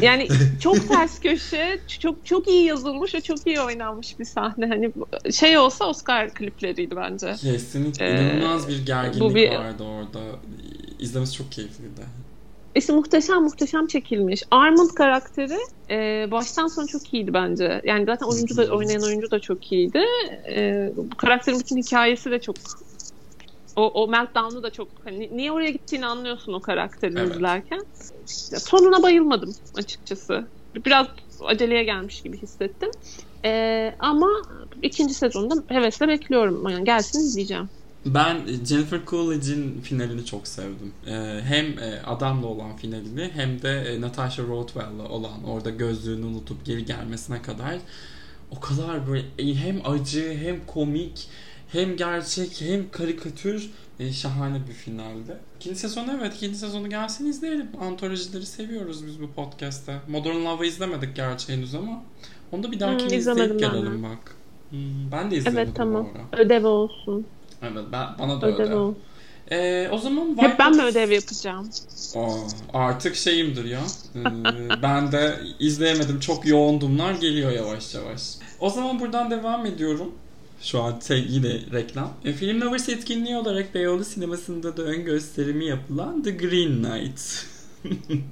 [0.02, 0.28] Yani
[0.60, 4.68] çok ters köşe, çok çok iyi yazılmış ve çok iyi oynanmış bir sahne.
[4.68, 4.92] Hani
[5.34, 7.36] şey olsa Oscar klipleriydi bence.
[7.42, 9.52] Kesinlikle ee, inanılmaz bir gerginlik bir...
[9.52, 10.20] vardı orada.
[11.00, 12.02] İzlemesi çok keyifliydi.
[12.76, 14.44] İşte muhteşem muhteşem çekilmiş.
[14.52, 15.58] Armand karakteri
[15.90, 17.82] e, baştan sona çok iyiydi bence.
[17.84, 20.02] Yani zaten oyuncu da oynayan oyuncu da çok iyiydi.
[20.48, 22.56] E, bu karakterin bütün hikayesi de çok
[23.76, 27.36] o, o meltdown'u da çok hani niye oraya gittiğini anlıyorsun o karakterini evet.
[27.36, 27.86] izlerken.
[28.28, 30.48] İşte sonuna bayılmadım açıkçası.
[30.86, 31.08] Biraz
[31.46, 32.92] aceleye gelmiş gibi hissettim.
[33.46, 34.30] Ee, ama
[34.82, 36.70] ikinci sezonda hevesle bekliyorum.
[36.70, 37.70] Yani gelsin izleyeceğim.
[38.06, 40.94] Ben Jennifer Coolidge'in finalini çok sevdim.
[41.08, 41.12] Ee,
[41.44, 46.86] hem e, adamla olan finalini hem de e, Natasha Rothwell'la olan orada gözlüğünü unutup geri
[46.86, 47.76] gelmesine kadar
[48.52, 51.28] o kadar böyle e, hem acı hem komik
[51.74, 55.38] hem gerçek hem karikatür e, şahane bir finaldi.
[55.60, 57.68] İkinci sezonu evet ikinci sezonu gelsin izleyelim.
[57.82, 60.00] Antolojileri seviyoruz biz bu podcast'te.
[60.08, 62.04] Modern Love'ı izlemedik gerçi henüz ama
[62.52, 64.36] onu da bir dahaki hmm, izleyip gelelim bak.
[64.70, 66.10] Hmm, ben de izlemedim Evet tamam.
[66.32, 67.26] Ödev olsun.
[67.62, 68.64] Evet ben, bana da ödev.
[68.64, 68.94] ödev.
[69.52, 71.70] Ee, o zaman White Hep ben mi ödev yapacağım?
[72.16, 72.38] Aa,
[72.74, 73.80] artık şeyimdir ya.
[74.16, 76.20] Ee, ben de izleyemedim.
[76.20, 78.22] Çok yoğundumlar geliyor yavaş yavaş.
[78.60, 80.12] O zaman buradan devam ediyorum.
[80.64, 82.14] Şu an şey, yine reklam.
[82.26, 87.46] E, Film Lovers etkinliği olarak Beyoğlu sinemasında da ön gösterimi yapılan The Green Knight.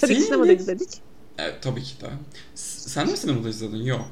[0.00, 0.88] tabii ki sinemada izledik.
[1.38, 2.10] Evet tabii ki de.
[2.54, 3.82] Sen mi sinemada izledin?
[3.82, 4.08] Yok.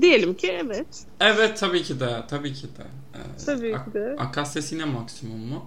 [0.00, 0.86] Diyelim ki evet.
[1.20, 2.24] Evet tabii ki de.
[2.28, 2.86] Tabii ki de.
[3.14, 4.16] Ee, tabii ki de.
[4.18, 5.66] Akasya Sinema maksimum mu?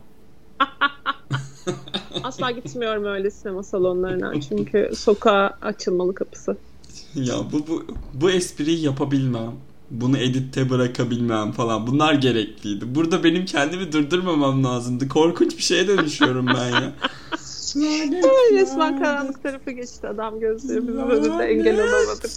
[2.24, 6.58] Asla gitmiyorum öyle sinema salonlarına çünkü sokağa açılmalı kapısı.
[7.15, 9.51] ya bu, bu, bu espriyi yapabilmem.
[9.91, 11.88] Bunu editte bırakabilmem falan.
[11.88, 12.95] Bunlar gerekliydi.
[12.95, 15.08] Burada benim kendimi durdurmamam lazımdı.
[15.08, 16.93] Korkunç bir şeye dönüşüyorum ben ya.
[18.51, 22.32] Resmen karanlık tarafı geçti adam gözlerimizin önünde engel olamadık.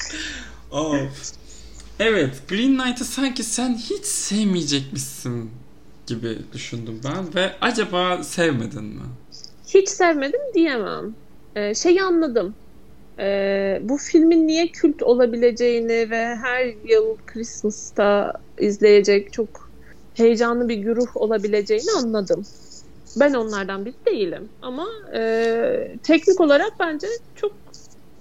[0.71, 1.33] Of.
[2.01, 5.51] Evet Green Knight'ı sanki sen hiç sevmeyecekmişsin
[6.07, 9.03] gibi düşündüm ben ve acaba sevmedin mi?
[9.67, 11.15] Hiç sevmedim diyemem.
[11.57, 12.55] Ee, şeyi anladım
[13.19, 19.71] e, bu filmin niye kült olabileceğini ve her yıl Christmas'ta izleyecek çok
[20.15, 22.43] heyecanlı bir güruh olabileceğini anladım.
[23.21, 27.53] Ben onlardan biri değilim ama e, teknik olarak bence çok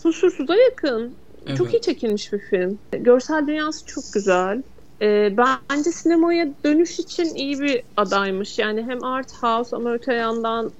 [0.03, 1.15] kusursuza yakın.
[1.47, 1.58] Evet.
[1.58, 2.79] Çok iyi çekilmiş bir film.
[2.91, 4.63] Görsel dünyası çok güzel.
[5.01, 8.60] E, bence sinemaya dönüş için iyi bir adaymış.
[8.60, 10.71] Yani hem art house ama öte yandan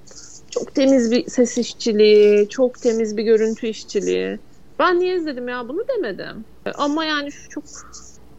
[0.54, 4.38] çok temiz bir ses işçiliği, çok temiz bir görüntü işçiliği.
[4.78, 6.44] Ben niye izledim ya bunu demedim.
[6.74, 7.64] Ama yani şu çok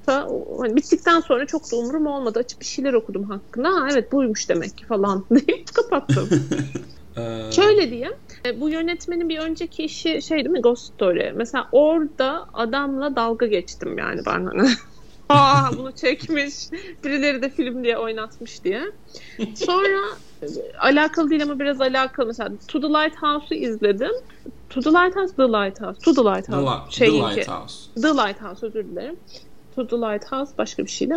[0.07, 0.27] da
[0.59, 2.39] hani bittikten sonra çok da umurum olmadı.
[2.39, 3.69] Açıp bir şeyler okudum hakkında.
[3.69, 6.29] Ha, evet buymuş demek ki falan deyip kapattım.
[7.17, 8.13] Ee, Şöyle diyeyim.
[8.45, 11.33] E, bu yönetmenin bir önceki işi şey değil mi Ghost Story.
[11.35, 14.69] Mesela orada adamla dalga geçtim yani ben hani.
[15.29, 16.69] Aa bunu çekmiş.
[17.03, 18.81] Birileri de film diye oynatmış diye.
[19.55, 20.01] Sonra
[20.79, 22.27] alakalı değil ama biraz alakalı.
[22.27, 24.11] Mesela To the Lighthouse'u izledim.
[24.69, 25.99] To the Lighthouse, The Lighthouse.
[25.99, 26.65] To the Lighthouse.
[26.85, 28.01] The, şey the Lighthouse.
[28.01, 29.15] The Lighthouse özür dilerim.
[29.75, 31.13] To the Lighthouse başka bir şeydi.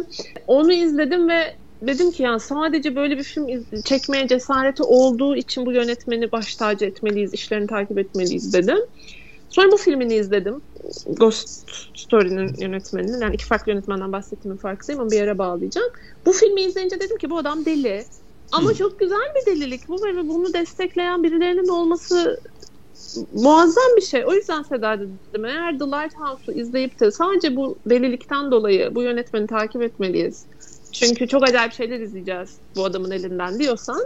[0.46, 5.66] Onu izledim ve dedim ki yani sadece böyle bir film iz- çekmeye cesareti olduğu için
[5.66, 8.78] bu yönetmeni baş tacı etmeliyiz, işlerini takip etmeliyiz dedim.
[9.48, 10.62] Sonra bu filmini izledim.
[11.06, 13.20] Ghost Story'nin yönetmeninin.
[13.20, 15.88] Yani iki farklı yönetmenden bahsettiğimin farkındayım ama bir yere bağlayacağım.
[16.26, 18.04] Bu filmi izleyince dedim ki bu adam deli.
[18.52, 22.40] Ama çok güzel bir delilik bu ve bunu destekleyen birilerinin olması
[23.32, 24.24] muazzam bir şey.
[24.26, 25.44] O yüzden Seda dedim.
[25.44, 30.46] Eğer The Lighthouse'u izleyip de sadece bu delilikten dolayı bu yönetmeni takip etmeliyiz.
[30.92, 34.00] Çünkü çok acayip şeyler izleyeceğiz bu adamın elinden diyorsan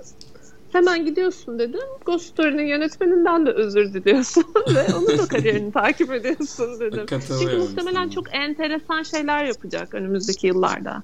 [0.73, 1.81] Hemen gidiyorsun dedim.
[2.07, 7.07] Ghost Story'nin yönetmeninden de özür diliyorsun ve onun da kariyerini takip ediyorsun dedim.
[7.09, 11.03] Çünkü muhtemelen çok enteresan şeyler yapacak önümüzdeki yıllarda.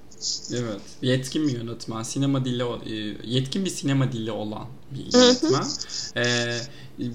[0.53, 0.81] Evet.
[1.01, 2.03] Yetkin bir yönetmen.
[2.03, 5.63] Sinema dili e, yetkin bir sinema dili olan bir yönetmen.
[6.17, 6.57] ee,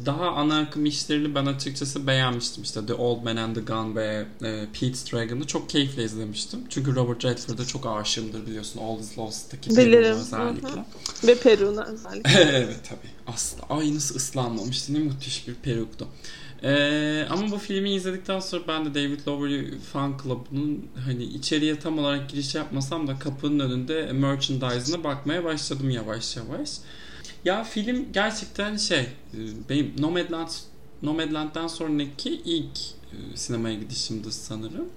[0.06, 2.62] daha ana akım işlerini ben açıkçası beğenmiştim.
[2.62, 6.60] İşte The Old Man and the Gun ve e, Pete's Dragon'ı çok keyifle izlemiştim.
[6.68, 8.80] Çünkü Robert Redford'a çok aşığımdır biliyorsun.
[8.80, 10.16] All is Lost'taki Bilirim.
[10.16, 10.68] özellikle.
[10.68, 11.26] Hı hı.
[11.26, 12.30] Ve Peru'na özellikle.
[12.40, 13.34] evet tabii.
[13.34, 14.94] Aslında aynısı ıslanmamıştı.
[14.94, 16.08] Ne müthiş bir peruktu.
[16.62, 21.98] Ee, ama bu filmi izledikten sonra ben de David Lowery Fan Club'ının hani içeriye tam
[21.98, 26.70] olarak giriş yapmasam da kapının önünde merchandise'ına bakmaya başladım yavaş yavaş.
[27.44, 30.48] Ya film gerçekten şey e, benim Nomadland
[31.02, 32.78] Nomadland'dan sonraki ilk
[33.12, 34.88] e, sinemaya gidişimdi sanırım.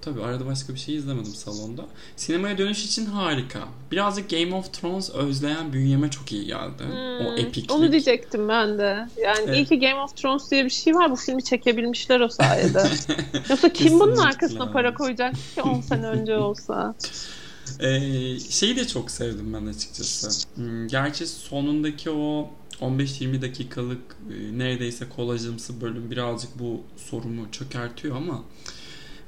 [0.00, 1.82] Tabii arada başka bir şey izlemedim salonda.
[2.16, 3.58] Sinemaya dönüş için harika.
[3.92, 6.84] Birazcık Game of Thrones özleyen bünyeme çok iyi geldi.
[6.84, 7.72] Hmm, o epiklik.
[7.72, 9.08] Onu diyecektim ben de.
[9.24, 9.56] Yani evet.
[9.56, 11.10] iyi ki Game of Thrones diye bir şey var.
[11.10, 12.78] Bu filmi çekebilmişler o sayede.
[13.50, 16.94] Yoksa kim bunun arkasına para koyacak ki 10 sene önce olsa?
[17.80, 20.46] Ee, şeyi de çok sevdim ben açıkçası.
[20.54, 28.42] Hmm, gerçi sonundaki o 15-20 dakikalık e, neredeyse kolajımsı bölüm birazcık bu sorumu çökertiyor ama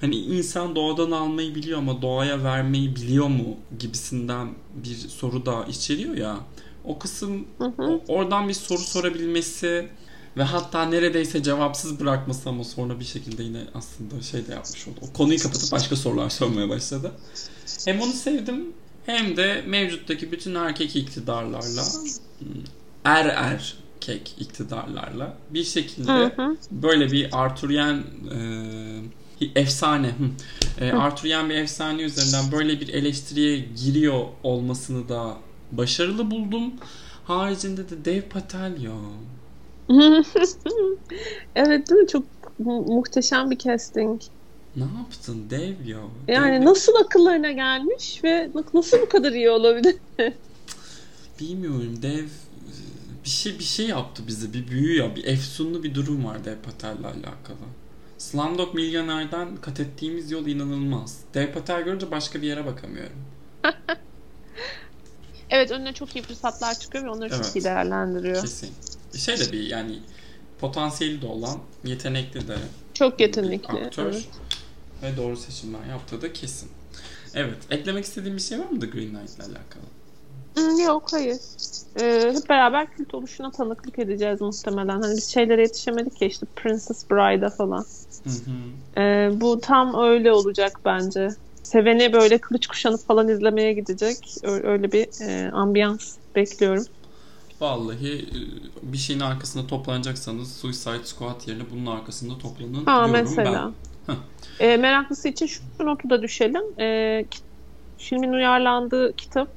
[0.00, 6.16] hani insan doğadan almayı biliyor ama doğaya vermeyi biliyor mu gibisinden bir soru da içeriyor
[6.16, 6.40] ya.
[6.84, 8.00] O kısım hı hı.
[8.08, 9.88] oradan bir soru sorabilmesi
[10.36, 14.96] ve hatta neredeyse cevapsız bırakması ama sonra bir şekilde yine aslında şey de yapmış oldu.
[15.02, 17.12] O konuyu kapatıp başka sorular sormaya başladı.
[17.84, 18.72] Hem onu sevdim
[19.06, 21.82] hem de mevcuttaki bütün erkek iktidarlarla
[23.04, 26.56] er er kek iktidarlarla bir şekilde hı hı.
[26.70, 28.04] böyle bir Arthurian
[28.34, 30.14] e, efsane
[30.80, 35.36] e, Arthurian bir efsane üzerinden böyle bir eleştiriye giriyor olmasını da
[35.72, 36.72] başarılı buldum.
[37.24, 38.92] Haricinde de Dev Patel ya.
[41.56, 42.06] evet değil mi?
[42.06, 42.24] Çok
[42.58, 44.22] mu- muhteşem bir casting.
[44.78, 45.98] Ne yaptın dev ya?
[46.28, 49.96] Yani dev nasıl akıllarına gelmiş ve nasıl bu kadar iyi olabilir?
[51.40, 52.24] Bilmiyorum dev
[53.24, 56.56] bir şey bir şey yaptı bize bir büyü ya bir efsunlu bir durum var Dev
[56.62, 57.66] Patel'le alakalı.
[58.18, 61.18] Slumdog Milyoner'den kat ettiğimiz yol inanılmaz.
[61.34, 63.16] Dev Patel görünce başka bir yere bakamıyorum.
[65.50, 67.44] evet önüne çok iyi fırsatlar çıkıyor ve onları evet.
[67.44, 68.40] çok iyi değerlendiriyor.
[68.40, 68.70] Kesin.
[69.16, 69.98] Şey de bir yani
[70.60, 72.56] potansiyeli de olan, yetenekli de
[72.94, 74.28] çok yetenekli aktör evet.
[75.02, 76.68] Ve doğru seçimler yaptığı da kesin.
[77.34, 79.82] Evet, eklemek istediğim bir şey var mı The Green Knight ile alakalı?
[80.54, 81.36] Hmm, yok, hayır.
[82.00, 85.02] Ee, hep beraber kült oluşuna tanıklık edeceğiz muhtemelen.
[85.02, 87.84] Hani biz şeylere yetişemedik ya işte Princess Bride'a falan.
[88.24, 89.00] Hı hı.
[89.00, 91.28] Ee, bu tam öyle olacak bence.
[91.62, 94.18] Seveni böyle kılıç kuşanıp falan izlemeye gidecek.
[94.42, 96.84] Öyle bir e, ambiyans bekliyorum.
[97.60, 103.64] Vallahi e, bir şeyin arkasında toplanacaksanız Suicide Squad yerine bunun arkasında toplanın ha, diyorum mesela.
[103.66, 103.87] ben.
[104.60, 106.80] E, meraklısı için şu notu da düşelim.
[106.80, 107.24] E,
[107.98, 109.48] filmin uyarlandığı kitap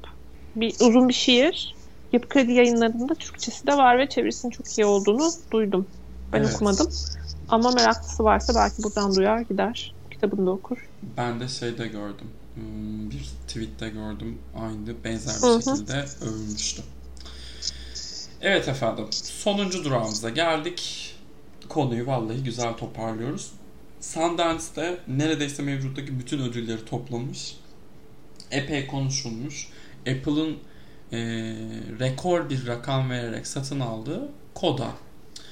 [0.55, 1.75] bir uzun bir şiir.
[2.13, 5.87] Yapı Kredi yayınlarında Türkçesi de var ve çevirisinin çok iyi olduğunu duydum.
[6.33, 6.55] Ben evet.
[6.55, 6.89] okumadım.
[7.49, 9.93] Ama meraklısı varsa belki buradan duyar gider.
[10.11, 10.77] Kitabını da okur.
[11.17, 12.27] Ben de şeyde gördüm.
[12.55, 14.37] Hmm, bir tweette gördüm.
[14.61, 15.77] Aynı benzer bir Hı-hı.
[15.77, 16.81] şekilde övülmüştü.
[18.41, 19.05] Evet efendim.
[19.11, 21.11] Sonuncu durağımıza geldik.
[21.69, 23.51] Konuyu vallahi güzel toparlıyoruz.
[24.01, 27.57] Sundance'de neredeyse mevcuttaki bütün ödülleri toplamış.
[28.51, 29.67] Epey konuşulmuş.
[29.99, 30.57] Apple'ın
[31.11, 31.19] e,
[31.99, 34.91] rekor bir rakam vererek satın aldığı Koda.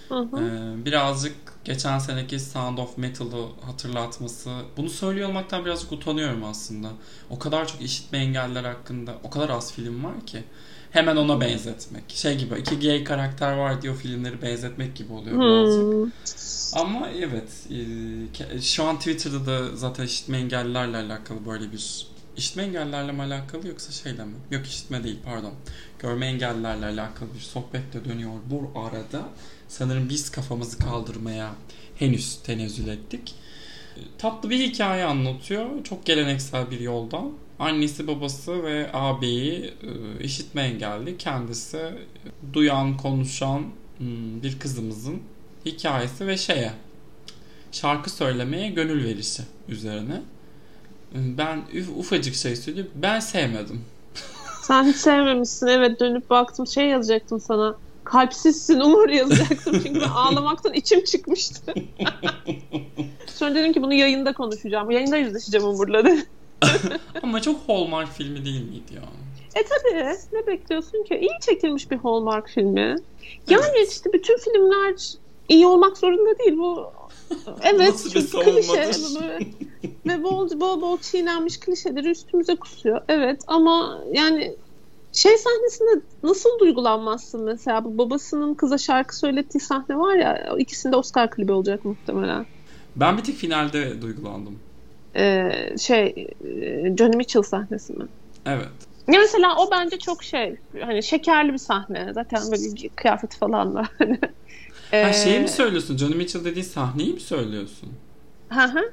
[0.09, 0.39] Hı hı.
[0.39, 1.35] E, birazcık
[1.65, 4.49] geçen seneki Sound of Metal'ı hatırlatması.
[4.77, 6.89] Bunu söylüyor olmaktan birazcık utanıyorum aslında.
[7.29, 10.43] O kadar çok işitme engeller hakkında o kadar az film var ki
[10.91, 12.03] hemen ona benzetmek.
[12.07, 15.41] Şey gibi iki gay karakter var diye o filmleri benzetmek gibi oluyor hmm.
[15.41, 16.13] birazcık.
[16.73, 17.67] Ama evet
[18.51, 23.67] e, şu an Twitter'da da zaten işitme engellilerle alakalı böyle bir işitme engellilerle mi alakalı
[23.67, 24.33] yoksa şeyle mi?
[24.51, 25.53] Yok işitme değil pardon.
[25.99, 29.29] Görme engellilerle alakalı bir sohbet de dönüyor bu arada.
[29.67, 31.55] Sanırım biz kafamızı kaldırmaya
[31.95, 33.35] henüz tenezzül ettik.
[33.97, 35.83] E, tatlı bir hikaye anlatıyor.
[35.83, 41.17] Çok geleneksel bir yoldan annesi babası ve ağabeyi e, işitme engelli.
[41.17, 41.79] Kendisi
[42.53, 43.63] duyan, konuşan
[43.97, 45.19] hmm, bir kızımızın
[45.65, 46.71] hikayesi ve şeye
[47.71, 50.21] şarkı söylemeye gönül verişi üzerine.
[51.13, 51.61] Ben
[51.97, 52.91] ufacık şey söyleyeyim.
[52.95, 53.81] Ben sevmedim.
[54.61, 55.67] Sen hiç sevmemişsin.
[55.67, 57.75] Evet dönüp baktım şey yazacaktım sana.
[58.03, 59.79] Kalpsizsin Umur yazacaktım.
[59.83, 61.73] Çünkü ağlamaktan içim çıkmıştı.
[63.27, 64.91] Sonra dedim ki bunu yayında konuşacağım.
[64.91, 66.25] Yayında yüzleşeceğim Umur'la dedim.
[67.23, 69.01] Ama çok Hallmark filmi değil miydi ya?
[69.55, 71.19] E tabii ne bekliyorsun ki?
[71.21, 72.95] İyi çekilmiş bir Hallmark filmi.
[73.49, 73.91] Yani evet.
[73.91, 75.13] işte bütün filmler
[75.49, 76.57] iyi olmak zorunda değil.
[76.57, 76.91] Bu
[77.63, 78.91] evet çok klişe
[80.05, 83.01] ve bol, bol bol çiğnenmiş klişeleri üstümüze kusuyor.
[83.07, 84.55] Evet ama yani
[85.13, 91.31] şey sahnesinde nasıl duygulanmazsın mesela bu babasının kıza şarkı söylettiği sahne var ya ikisinde Oscar
[91.31, 92.45] klibi olacak muhtemelen.
[92.95, 94.59] Ben bir tek finalde duygulandım.
[95.15, 98.05] Ee, şey e, Johnny Mitchell sahnesi mi?
[98.45, 98.67] Evet.
[99.07, 102.13] Ya mesela o bence çok şey hani şekerli bir sahne.
[102.13, 103.89] Zaten böyle bir kıyafeti falan var.
[104.91, 105.97] ee, ha, şeyi mi söylüyorsun?
[105.97, 107.89] Johnny Mitchell dediğin sahneyi mi söylüyorsun?
[108.49, 108.91] Hı hı.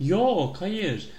[0.00, 1.10] Yok hayır.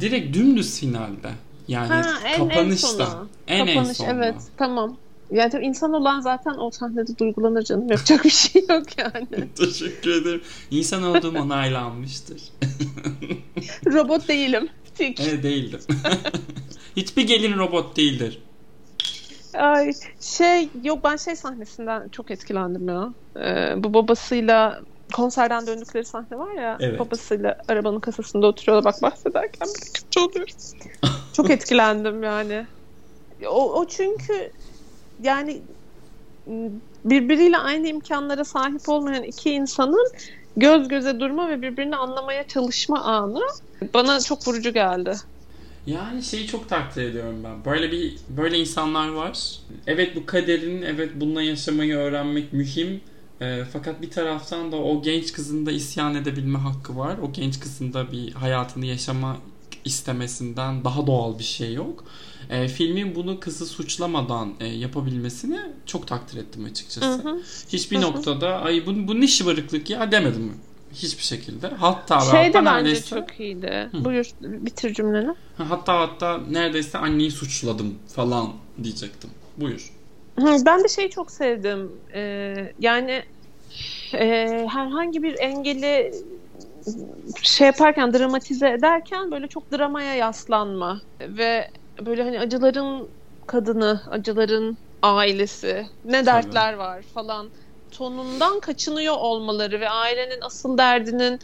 [0.00, 1.30] Direkt dümdüz finalde.
[1.68, 3.26] Yani ha, en, kapanışta.
[3.46, 4.12] En, en, Kapanış, en sonda.
[4.12, 4.96] Evet tamam.
[5.30, 7.90] Yani tabii insan olan zaten o sahnede duygulanır canım.
[7.90, 9.48] Yapacak bir şey yok yani.
[9.54, 10.42] Teşekkür ederim.
[10.70, 12.42] İnsan olduğum onaylanmıştır.
[13.86, 14.68] Robot değilim.
[14.94, 15.20] Tik.
[15.20, 15.80] Evet değildim.
[16.96, 18.42] Hiçbir gelin robot değildir.
[19.54, 23.14] Ay şey yok ben şey sahnesinden çok etkilendim ya.
[23.36, 24.80] Ee, bu babasıyla
[25.12, 26.76] konserden döndükleri sahne var ya.
[26.80, 27.00] Evet.
[27.00, 30.48] Babasıyla arabanın kasasında oturuyorlar bak bahsederken bir kötü oluyor.
[31.32, 32.66] çok etkilendim yani.
[33.46, 34.52] O, o çünkü
[35.22, 35.60] yani
[37.04, 40.08] birbiriyle aynı imkanlara sahip olmayan iki insanın
[40.56, 43.42] göz göze durma ve birbirini anlamaya çalışma anı
[43.94, 45.16] bana çok vurucu geldi.
[45.86, 47.64] Yani şeyi çok takdir ediyorum ben.
[47.64, 49.58] Böyle bir böyle insanlar var.
[49.86, 53.00] Evet bu kaderin, evet bununla yaşamayı öğrenmek mühim.
[53.40, 57.16] E, fakat bir taraftan da o genç kızın da isyan edebilme hakkı var.
[57.22, 59.36] O genç kızın da bir hayatını yaşama
[59.84, 62.04] istemesinden daha doğal bir şey yok.
[62.50, 67.06] E, filmin bunu kızı suçlamadan e, yapabilmesini çok takdir ettim açıkçası.
[67.06, 67.42] Hı hı.
[67.68, 68.04] Hiçbir hı hı.
[68.04, 70.52] noktada ay bu, bu ne şımarıklık ya demedim
[70.94, 71.68] hiçbir şekilde.
[71.68, 73.08] Hatta şey hatta de bence neredeyse...
[73.08, 73.88] çok iyiydi.
[73.92, 74.04] Hı.
[74.04, 75.34] Buyur bitir cümleni.
[75.56, 79.30] Hatta hatta neredeyse anneyi suçladım falan diyecektim.
[79.56, 79.92] Buyur.
[80.38, 81.92] Ben de şeyi çok sevdim.
[82.14, 83.22] Ee, yani
[84.14, 84.26] e,
[84.70, 86.12] herhangi bir engeli
[87.42, 91.70] şey yaparken dramatize ederken böyle çok dramaya yaslanma ve
[92.06, 93.14] böyle hani acıların
[93.46, 97.50] kadını, acıların ailesi, ne dertler var falan
[97.90, 101.38] tonundan kaçınıyor olmaları ve ailenin asıl derdinin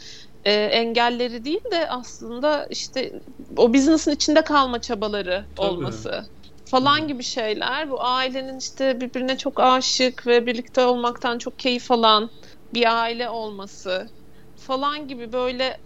[0.45, 3.13] e, engelleri değil de aslında işte
[3.57, 5.67] o business'ın içinde kalma çabaları Tabii.
[5.67, 6.23] olması
[6.65, 7.91] falan gibi şeyler.
[7.91, 12.31] Bu ailenin işte birbirine çok aşık ve birlikte olmaktan çok keyif alan
[12.75, 14.07] bir aile olması
[14.55, 15.79] falan gibi böyle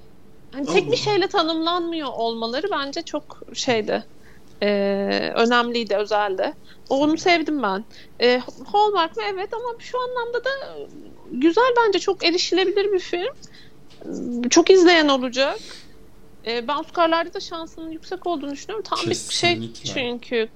[0.52, 4.04] hani tek bir şeyle tanımlanmıyor olmaları bence çok şeydi.
[4.62, 4.68] E,
[5.36, 6.54] önemliydi, özeldi.
[6.88, 7.84] Onu sevdim ben.
[8.20, 9.22] E, Hallmark mı?
[9.32, 10.50] Evet ama şu anlamda da
[11.30, 13.34] güzel bence çok erişilebilir bir film.
[14.50, 15.58] Çok izleyen olacak.
[16.46, 18.84] E, ben Oscar'larda da şansının yüksek olduğunu düşünüyorum.
[18.88, 19.82] Tam Kesinlikle.
[19.82, 20.48] bir şey çünkü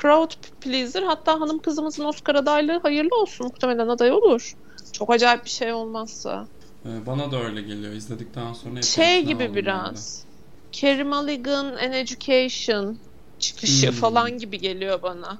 [0.00, 4.52] crowd pleaser hatta hanım kızımızın Oscar adaylığı hayırlı olsun muhtemelen aday olur.
[4.92, 6.48] Çok acayip bir şey olmazsa.
[6.84, 8.82] Bana da öyle geliyor izledikten sonra.
[8.82, 10.26] Şey gibi biraz.
[10.72, 12.98] Carey Mulligan An Education
[13.42, 13.94] çıkışı hmm.
[13.94, 15.38] falan gibi geliyor bana.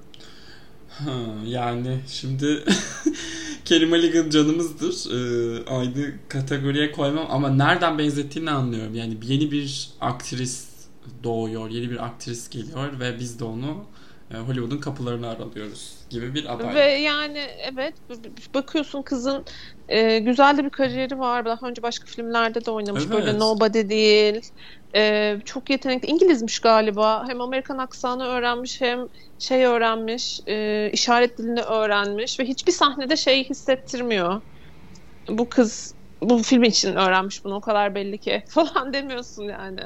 [0.88, 1.12] Ha,
[1.46, 2.64] yani şimdi
[3.64, 5.10] Carey Mulligan canımızdır.
[5.10, 8.94] Ee, aynı kategoriye koymam ama nereden benzettiğini anlıyorum.
[8.94, 10.66] Yani yeni bir aktris
[11.24, 13.84] doğuyor, yeni bir aktris geliyor ve biz de onu
[14.38, 16.74] Hollywood'un kapılarını aralıyoruz gibi bir aday.
[16.74, 17.94] Ve yani evet
[18.54, 19.44] bakıyorsun kızın
[19.88, 21.44] e, güzel de bir kariyeri var.
[21.44, 23.02] Daha önce başka filmlerde de oynamış.
[23.02, 23.12] Evet.
[23.12, 24.40] Böyle Nobody değil.
[24.94, 26.08] E, çok yetenekli.
[26.08, 27.24] İngilizmiş galiba.
[27.28, 29.06] Hem Amerikan aksanı öğrenmiş hem
[29.38, 30.40] şey öğrenmiş.
[30.46, 34.40] E, işaret dilini öğrenmiş ve hiçbir sahnede şey hissettirmiyor.
[35.28, 39.80] Bu kız bu film için öğrenmiş bunu o kadar belli ki falan demiyorsun yani.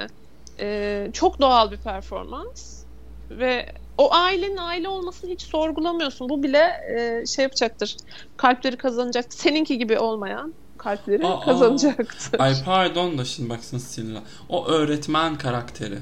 [0.59, 2.85] E, çok doğal bir performans
[3.29, 3.65] ve
[3.97, 6.29] o ailenin aile olmasını hiç sorgulamıyorsun.
[6.29, 7.97] Bu bile e, şey yapacaktır.
[8.37, 9.33] Kalpleri kazanacak.
[9.33, 12.39] Seninki gibi olmayan kalpleri aa, kazanacaktır.
[12.39, 14.23] Ay pardon da şimdi baksın sinirlen.
[14.49, 15.97] O öğretmen karakteri.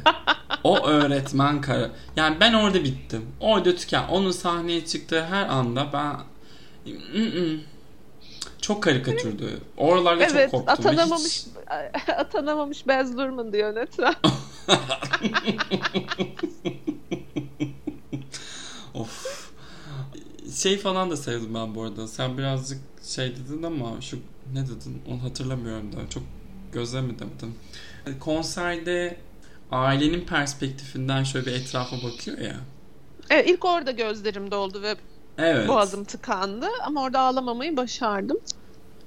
[0.63, 1.89] o öğretmen kara.
[2.15, 3.27] Yani ben orada bittim.
[3.39, 4.08] Orada tüken.
[4.08, 6.15] Onun sahneye çıktığı her anda ben
[8.62, 9.62] çok karikatürdü.
[9.77, 10.88] Oralarda evet, çok koptum.
[10.88, 11.47] Atanamamış, hiç...
[12.10, 14.13] atanamamış Baz Luhrmann diyor yönetmen.
[18.93, 19.45] of.
[20.65, 22.08] Şey falan da sevdim ben bu arada.
[22.08, 24.19] Sen birazcık şey dedin ama şu
[24.54, 26.10] ne dedin onu hatırlamıyorum da.
[26.10, 26.23] Çok
[26.73, 27.30] gözlemedim.
[28.19, 29.17] Konserde
[29.71, 32.56] ailenin perspektifinden şöyle bir etrafa bakıyor ya.
[33.29, 34.96] Evet ilk orada gözlerim doldu ve
[35.37, 35.67] evet.
[35.67, 38.37] boğazım tıkandı ama orada ağlamamayı başardım.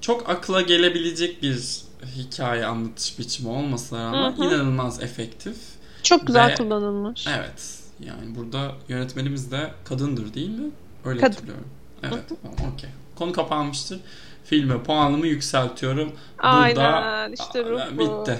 [0.01, 1.83] Çok akla gelebilecek bir
[2.17, 4.45] hikaye anlatış biçimi olmasına rağmen Hı-hı.
[4.45, 5.57] inanılmaz efektif.
[6.03, 7.27] Çok güzel ve, kullanılmış.
[7.27, 10.71] Evet Yani burada yönetmenimiz de kadındır değil mi?
[11.05, 11.69] Öyle Kad- hatırlıyorum.
[12.03, 12.33] Evet.
[12.75, 12.91] Okey.
[13.15, 14.01] Konu kapanmıştır.
[14.45, 16.13] Filme puanımı yükseltiyorum.
[16.39, 16.77] Aynen.
[16.77, 17.99] Burada, işte ruh.
[17.99, 18.39] Bitti.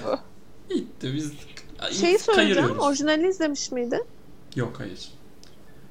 [0.69, 1.13] Bitti.
[1.13, 1.33] Biz
[1.91, 2.79] Şeyi söyleyeceğim.
[2.79, 4.05] Orijinali izlemiş miydin?
[4.55, 5.09] Yok hayır.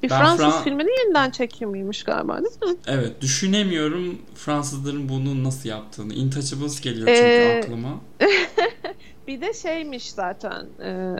[0.03, 0.65] Bir ben Fransız Fran...
[0.65, 2.79] filmini yeniden çekimiymiş galiba değil mi?
[2.87, 3.21] Evet.
[3.21, 6.15] Düşünemiyorum Fransızların bunu nasıl yaptığını.
[6.15, 7.61] Intouchables geliyor çünkü ee...
[7.65, 8.01] aklıma.
[9.27, 10.67] bir de şeymiş zaten.
[10.83, 11.17] E,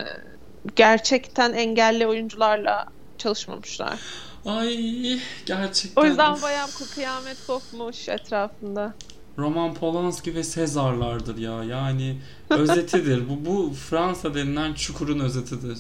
[0.77, 2.87] gerçekten engelli oyuncularla
[3.19, 4.01] çalışmamışlar.
[4.47, 6.03] Ay gerçekten.
[6.03, 8.95] O yüzden bayağı kıyamet kopmuş etrafında.
[9.39, 11.65] Roman Polanski ve Sezarlardır ya.
[11.65, 12.21] Yani
[12.51, 13.29] özetidir.
[13.29, 15.79] bu, bu Fransa denilen çukurun özetidir.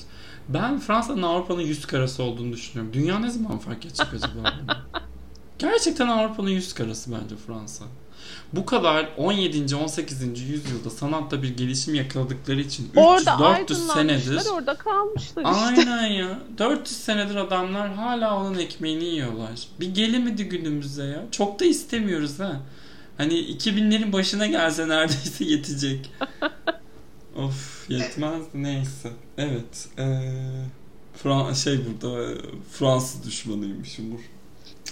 [0.48, 2.92] Ben Fransa'nın Avrupa'nın yüz karası olduğunu düşünüyorum.
[2.94, 4.54] Dünya ne zaman fark edecek acaba?
[5.58, 7.84] Gerçekten Avrupa'nın yüz karası bence Fransa.
[8.52, 9.76] Bu kadar 17.
[9.76, 10.40] 18.
[10.40, 15.44] yüzyılda sanatta bir gelişim yakaladıkları için 300-400 senedir orada kalmışlar işte.
[15.44, 16.38] Aynen ya.
[16.58, 19.68] 400 senedir adamlar hala onun ekmeğini yiyorlar.
[19.80, 21.24] Bir gelemedi günümüze ya.
[21.30, 22.60] Çok da istemiyoruz ha.
[23.16, 26.10] Hani 2000'lerin başına gelse neredeyse yetecek.
[27.36, 29.10] of yetmez neyse.
[29.38, 29.88] Evet.
[29.98, 30.32] Ee,
[31.22, 32.34] Fran şey burada
[32.72, 34.20] Fransız düşmanıymışım bu.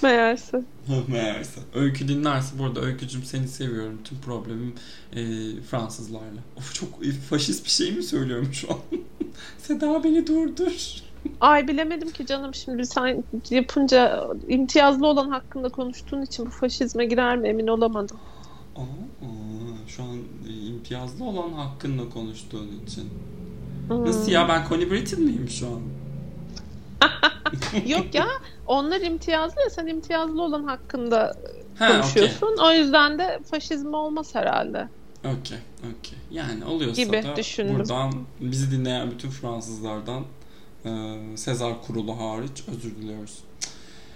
[0.02, 0.62] Meğerse.
[1.08, 1.60] Meğerse.
[1.74, 3.98] Öykü dinlerse burada Öykücüm seni seviyorum.
[4.04, 4.74] Tüm problemim
[5.12, 5.22] e,
[5.62, 6.40] Fransızlarla.
[6.56, 6.88] Of çok
[7.30, 8.78] faşist bir şey mi söylüyorum şu an?
[9.58, 11.02] Seda beni durdur.
[11.40, 17.36] Ay bilemedim ki canım şimdi sen yapınca imtiyazlı olan hakkında konuştuğun için bu faşizme girer
[17.36, 18.16] mi emin olamadım.
[18.76, 18.80] Aa,
[19.88, 20.18] şu an
[20.68, 23.10] imtiyazlı olan hakkında konuştuğun için.
[23.88, 24.06] Hmm.
[24.06, 25.80] Nasıl ya ben Connie Britton miyim şu an?
[27.86, 28.26] Yok ya
[28.66, 31.36] onlar imtiyazlı ya sen imtiyazlı olan hakkında
[31.78, 32.46] ha, konuşuyorsun.
[32.46, 32.66] Okay.
[32.66, 34.88] O yüzden de faşizm olmaz herhalde.
[35.24, 36.18] Okey, okey.
[36.30, 37.74] Yani oluyorsa Gibi da düşündüm.
[37.78, 40.24] buradan bizi dinleyen bütün Fransızlardan
[40.84, 40.90] e,
[41.36, 43.38] Sezar kurulu hariç özür diliyoruz.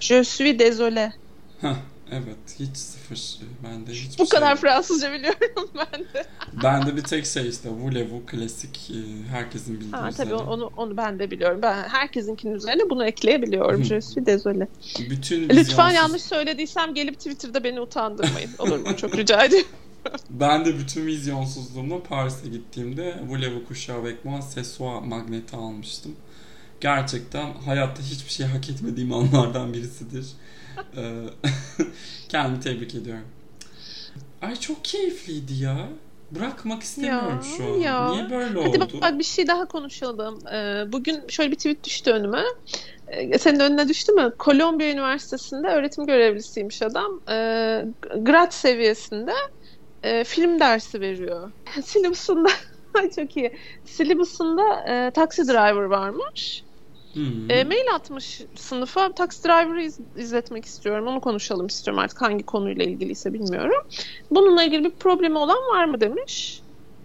[0.00, 1.12] Je suis désolé.
[1.60, 1.76] Heh,
[2.10, 3.38] evet hiç sıfır.
[3.64, 4.58] Ben de hiç Bu şey kadar yok.
[4.60, 6.26] Fransızca biliyorum ben de.
[6.62, 10.96] ben de bir tek şey işte voulez-vous klasik e, herkesin bildiği ha, Tabii onu, onu
[10.96, 11.58] ben de biliyorum.
[11.62, 13.84] Ben herkesinkinin üzerine bunu ekleyebiliyorum.
[13.84, 14.66] Je suis désolé.
[15.10, 15.94] Bütün Lütfen vizyonsuz...
[15.94, 18.50] yanlış söylediysem gelip Twitter'da beni utandırmayın.
[18.58, 18.96] Olur mu?
[18.96, 19.68] Çok rica ediyorum.
[20.30, 24.62] ben de bütün vizyonsuzluğumla Paris'e gittiğimde voulez-vous kuşağı moi ce
[25.04, 26.16] magneti almıştım
[26.80, 30.26] gerçekten hayatta hiçbir şey hak etmediğim anlardan birisidir.
[30.96, 31.24] Ee,
[32.28, 33.24] kendimi tebrik ediyorum.
[34.42, 35.88] Ay çok keyifliydi ya.
[36.30, 37.78] Bırakmak istemiyorum ya, şu an.
[37.78, 38.10] Ya.
[38.10, 38.78] Niye böyle Hadi oldu?
[38.80, 40.38] Hadi bak bir şey daha konuşalım.
[40.52, 42.42] Ee, bugün şöyle bir tweet düştü önüme.
[43.08, 44.32] Ee, senin önüne düştü mü?
[44.38, 47.20] Kolombiya Üniversitesi'nde öğretim görevlisiymiş adam.
[47.28, 47.84] Ee,
[48.16, 49.32] grad seviyesinde
[50.02, 51.50] e, film dersi veriyor.
[51.84, 52.48] Silibusunda
[53.16, 53.52] çok iyi.
[53.84, 56.64] Silibusunda e, taksi driver varmış.
[57.12, 57.50] Hmm.
[57.50, 59.12] E, mail atmış sınıfa.
[59.12, 61.06] Taxi Driver'ı iz, izletmek istiyorum.
[61.06, 63.82] Onu konuşalım istiyorum artık hangi konuyla ilgiliyse bilmiyorum.
[64.30, 66.62] Bununla ilgili bir problemi olan var mı demiş.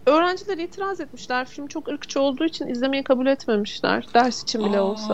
[0.07, 1.45] Öğrenciler itiraz etmişler.
[1.45, 4.07] Film çok ırkçı olduğu için izlemeyi kabul etmemişler.
[4.13, 5.13] Ders için bile olsa.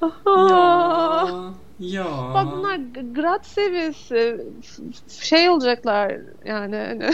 [0.00, 1.54] Aa, ya.
[1.78, 2.06] Ya.
[2.34, 2.76] Bak bunlar
[3.14, 4.46] grad seviyesi
[5.22, 7.10] şey olacaklar yani hani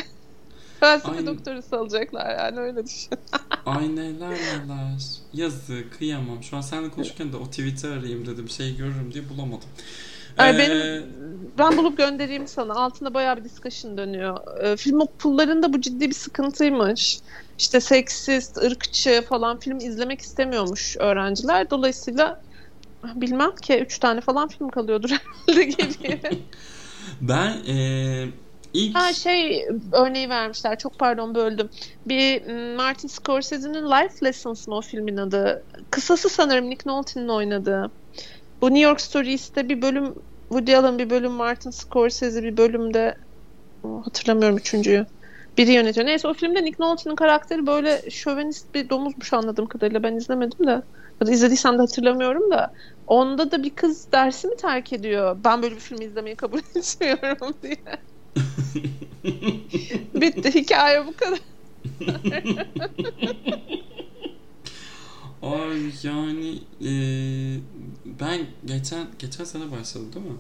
[0.82, 1.26] Felsefe Aynen.
[1.26, 3.10] doktorası alacaklar yani öyle düşün.
[3.66, 4.38] Ay neler.
[5.32, 6.42] Yazık kıyamam.
[6.42, 8.48] Şu an seninle konuşurken de o tweet'i arayayım dedim.
[8.48, 9.68] Şey görürüm diye bulamadım.
[10.38, 10.58] Ee...
[10.58, 11.06] benim,
[11.58, 12.74] ben bulup göndereyim sana.
[12.74, 14.40] Altında bayağı bir discussion dönüyor.
[14.62, 17.20] Ee, film okullarında bu ciddi bir sıkıntıymış.
[17.58, 21.70] İşte seksist, ırkçı falan film izlemek istemiyormuş öğrenciler.
[21.70, 22.42] Dolayısıyla
[23.14, 25.10] bilmem ki üç tane falan film kalıyordur
[25.46, 26.20] herhalde geriye.
[27.20, 28.28] ben e,
[28.72, 28.96] İlk...
[28.96, 30.78] Ha şey örneği vermişler.
[30.78, 31.68] Çok pardon böldüm.
[32.06, 32.46] Bir
[32.76, 35.64] Martin Scorsese'nin Life Lessons mı o filmin adı?
[35.90, 37.92] Kısası sanırım Nick Nolte'nin oynadığı.
[38.62, 40.14] Bu New York Stories'te bir bölüm
[40.48, 43.14] Woody Allen bir bölüm Martin Scorsese bir bölümde
[44.04, 45.06] hatırlamıyorum üçüncüyü.
[45.58, 46.06] Biri yönetiyor.
[46.06, 50.02] Neyse o filmde Nick Nolte'nin karakteri böyle şövenist bir domuzmuş anladığım kadarıyla.
[50.02, 50.82] Ben izlemedim de.
[51.20, 52.72] Ya da izlediysem de hatırlamıyorum da.
[53.06, 55.36] Onda da bir kız dersi mi terk ediyor?
[55.44, 57.76] Ben böyle bir film izlemeyi kabul etmiyorum diye.
[60.14, 61.40] Bitti hikaye bu kadar.
[65.42, 66.90] Ay yani e,
[68.20, 70.32] ben geçen geçen sene başladım değil mi?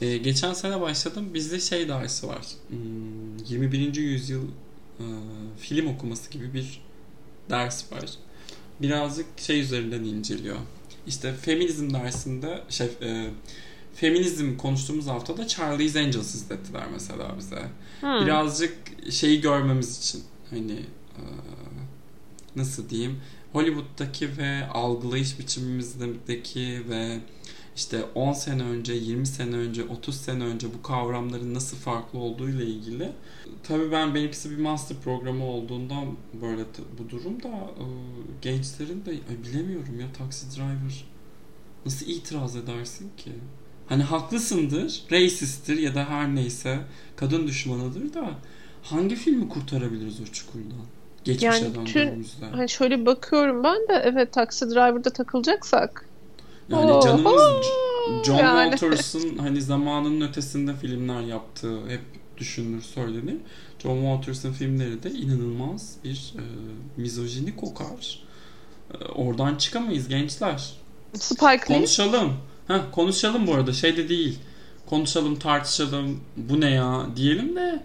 [0.00, 1.34] E, geçen sene başladım.
[1.34, 2.46] Bizde şey dersi var.
[2.68, 3.94] Hmm, 21.
[3.94, 4.44] yüzyıl
[4.98, 5.04] e,
[5.58, 6.80] film okuması gibi bir
[7.50, 8.10] ders var.
[8.82, 10.56] Birazcık şey üzerinden inceliyor.
[11.06, 13.30] İşte feminizm dersinde şey e,
[13.96, 17.62] feminizm konuştuğumuz haftada Charlie's Angels izlettiler mesela bize.
[18.00, 18.20] Hmm.
[18.20, 18.78] Birazcık
[19.10, 20.72] şeyi görmemiz için hani
[21.16, 21.22] e,
[22.56, 23.20] nasıl diyeyim
[23.52, 27.18] Hollywood'daki ve algılayış biçimimizdeki ve
[27.76, 32.48] işte 10 sene önce, 20 sene önce, 30 sene önce bu kavramların nasıl farklı olduğu
[32.48, 33.12] ile ilgili.
[33.62, 36.06] Tabii ben benimkisi bir master programı olduğundan
[36.42, 36.62] böyle
[36.98, 37.84] bu durum da e,
[38.42, 41.04] gençlerin de ay bilemiyorum ya taksi driver
[41.86, 43.32] nasıl itiraz edersin ki?
[43.88, 46.78] Hani haklısındır, racisttir ya da her neyse
[47.16, 48.30] kadın düşmanıdır da
[48.82, 50.86] hangi filmi kurtarabiliriz o çukurdan?
[51.24, 56.04] Geçmişe yani bütün, hani şöyle bakıyorum ben de evet taksi driver'da takılacaksak
[56.68, 57.42] yani oh, canımız
[58.24, 58.70] John yani.
[58.70, 62.00] Walters'ın hani zamanının ötesinde filmler yaptığı hep
[62.36, 63.36] düşünülür söylenir.
[63.78, 66.42] John Walters'ın filmleri de inanılmaz bir e,
[67.00, 68.24] mizojini kokar.
[68.94, 70.74] E, oradan çıkamayız gençler.
[71.14, 71.76] Spike Lee.
[71.76, 72.32] Konuşalım.
[72.68, 73.72] Heh, konuşalım bu arada.
[73.72, 74.38] Şey de değil.
[74.86, 76.20] Konuşalım, tartışalım.
[76.36, 77.82] Bu ne ya diyelim de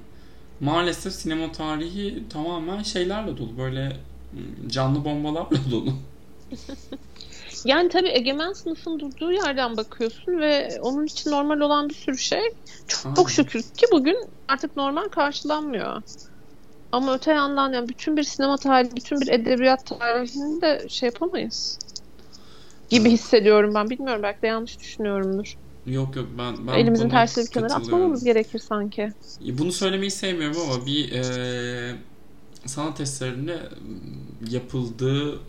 [0.60, 3.58] maalesef sinema tarihi tamamen şeylerle dolu.
[3.58, 3.98] Böyle
[4.68, 5.94] canlı bombalarla dolu.
[7.66, 12.42] Yani tabii egemen sınıfın durduğu yerden bakıyorsun ve onun için normal olan bir sürü şey
[12.88, 14.18] çok, çok şükür ki bugün
[14.48, 16.02] artık normal karşılanmıyor.
[16.92, 21.80] Ama öte yandan yani bütün bir sinema tarihi, bütün bir edebiyat tarihini de şey yapamayız.
[22.92, 23.90] Gibi hissediyorum ben.
[23.90, 25.58] Bilmiyorum belki de yanlış düşünüyorumdur.
[25.86, 29.14] Yok yok ben, ben elimizin tersini bir kenara atmamamız gerekir sanki.
[29.42, 31.96] Bunu söylemeyi sevmiyorum ama bir e,
[32.66, 33.60] sanat eserinde
[34.50, 35.40] yapıldığı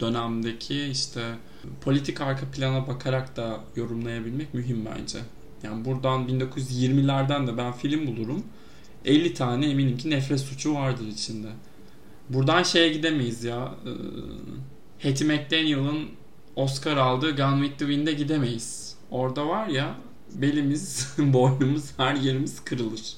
[0.00, 1.20] dönemdeki işte
[1.80, 5.18] politik arka plana bakarak da yorumlayabilmek mühim bence.
[5.62, 8.44] Yani buradan 1920'lerden de ben film bulurum.
[9.04, 11.48] 50 tane eminim ki nefret suçu vardır içinde.
[12.28, 13.74] Buradan şeye gidemeyiz ya.
[13.86, 16.19] E, Hattie McDaniel'ın
[16.60, 18.94] Oscar aldığı Gun with the Wind'e gidemeyiz.
[19.10, 19.94] Orada var ya
[20.34, 23.16] belimiz, boynumuz, her yerimiz kırılır.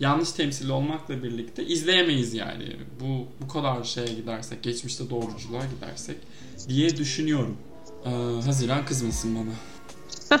[0.00, 2.76] Yanlış temsil olmakla birlikte izleyemeyiz yani.
[3.00, 6.16] Bu bu kadar şeye gidersek, geçmişte doğruculuğa gidersek
[6.68, 7.56] diye düşünüyorum.
[8.04, 8.10] Ee,
[8.44, 9.52] Haziran kızmasın bana.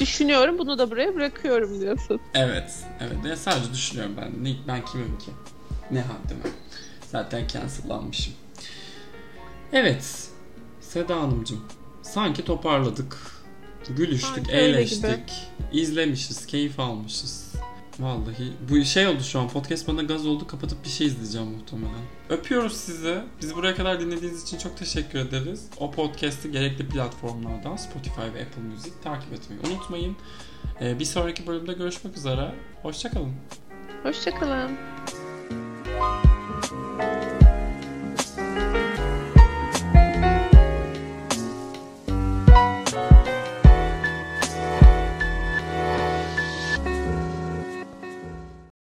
[0.00, 2.20] düşünüyorum bunu da buraya bırakıyorum diyorsun.
[2.34, 2.72] Evet.
[3.00, 3.24] Evet.
[3.26, 4.44] Ya sadece düşünüyorum ben.
[4.44, 5.30] Ne, ben kimim ki?
[5.90, 6.54] Ne haddime.
[7.12, 8.34] Zaten cancellanmışım.
[9.72, 10.27] Evet.
[10.88, 11.60] Seda Hanımcığım.
[12.02, 13.16] Sanki toparladık.
[13.88, 15.32] Gülüştük, Sanki eğleştik.
[15.72, 17.52] izlemişiz, keyif almışız.
[17.98, 22.00] Vallahi bu şey oldu şu an podcast bana gaz oldu kapatıp bir şey izleyeceğim muhtemelen.
[22.28, 23.18] Öpüyoruz sizi.
[23.42, 25.66] Bizi buraya kadar dinlediğiniz için çok teşekkür ederiz.
[25.78, 30.16] O podcast'i gerekli platformlardan Spotify ve Apple Music takip etmeyi unutmayın.
[30.80, 32.54] Ee, bir sonraki bölümde görüşmek üzere.
[32.82, 33.32] Hoşçakalın.
[34.02, 34.70] Hoşçakalın.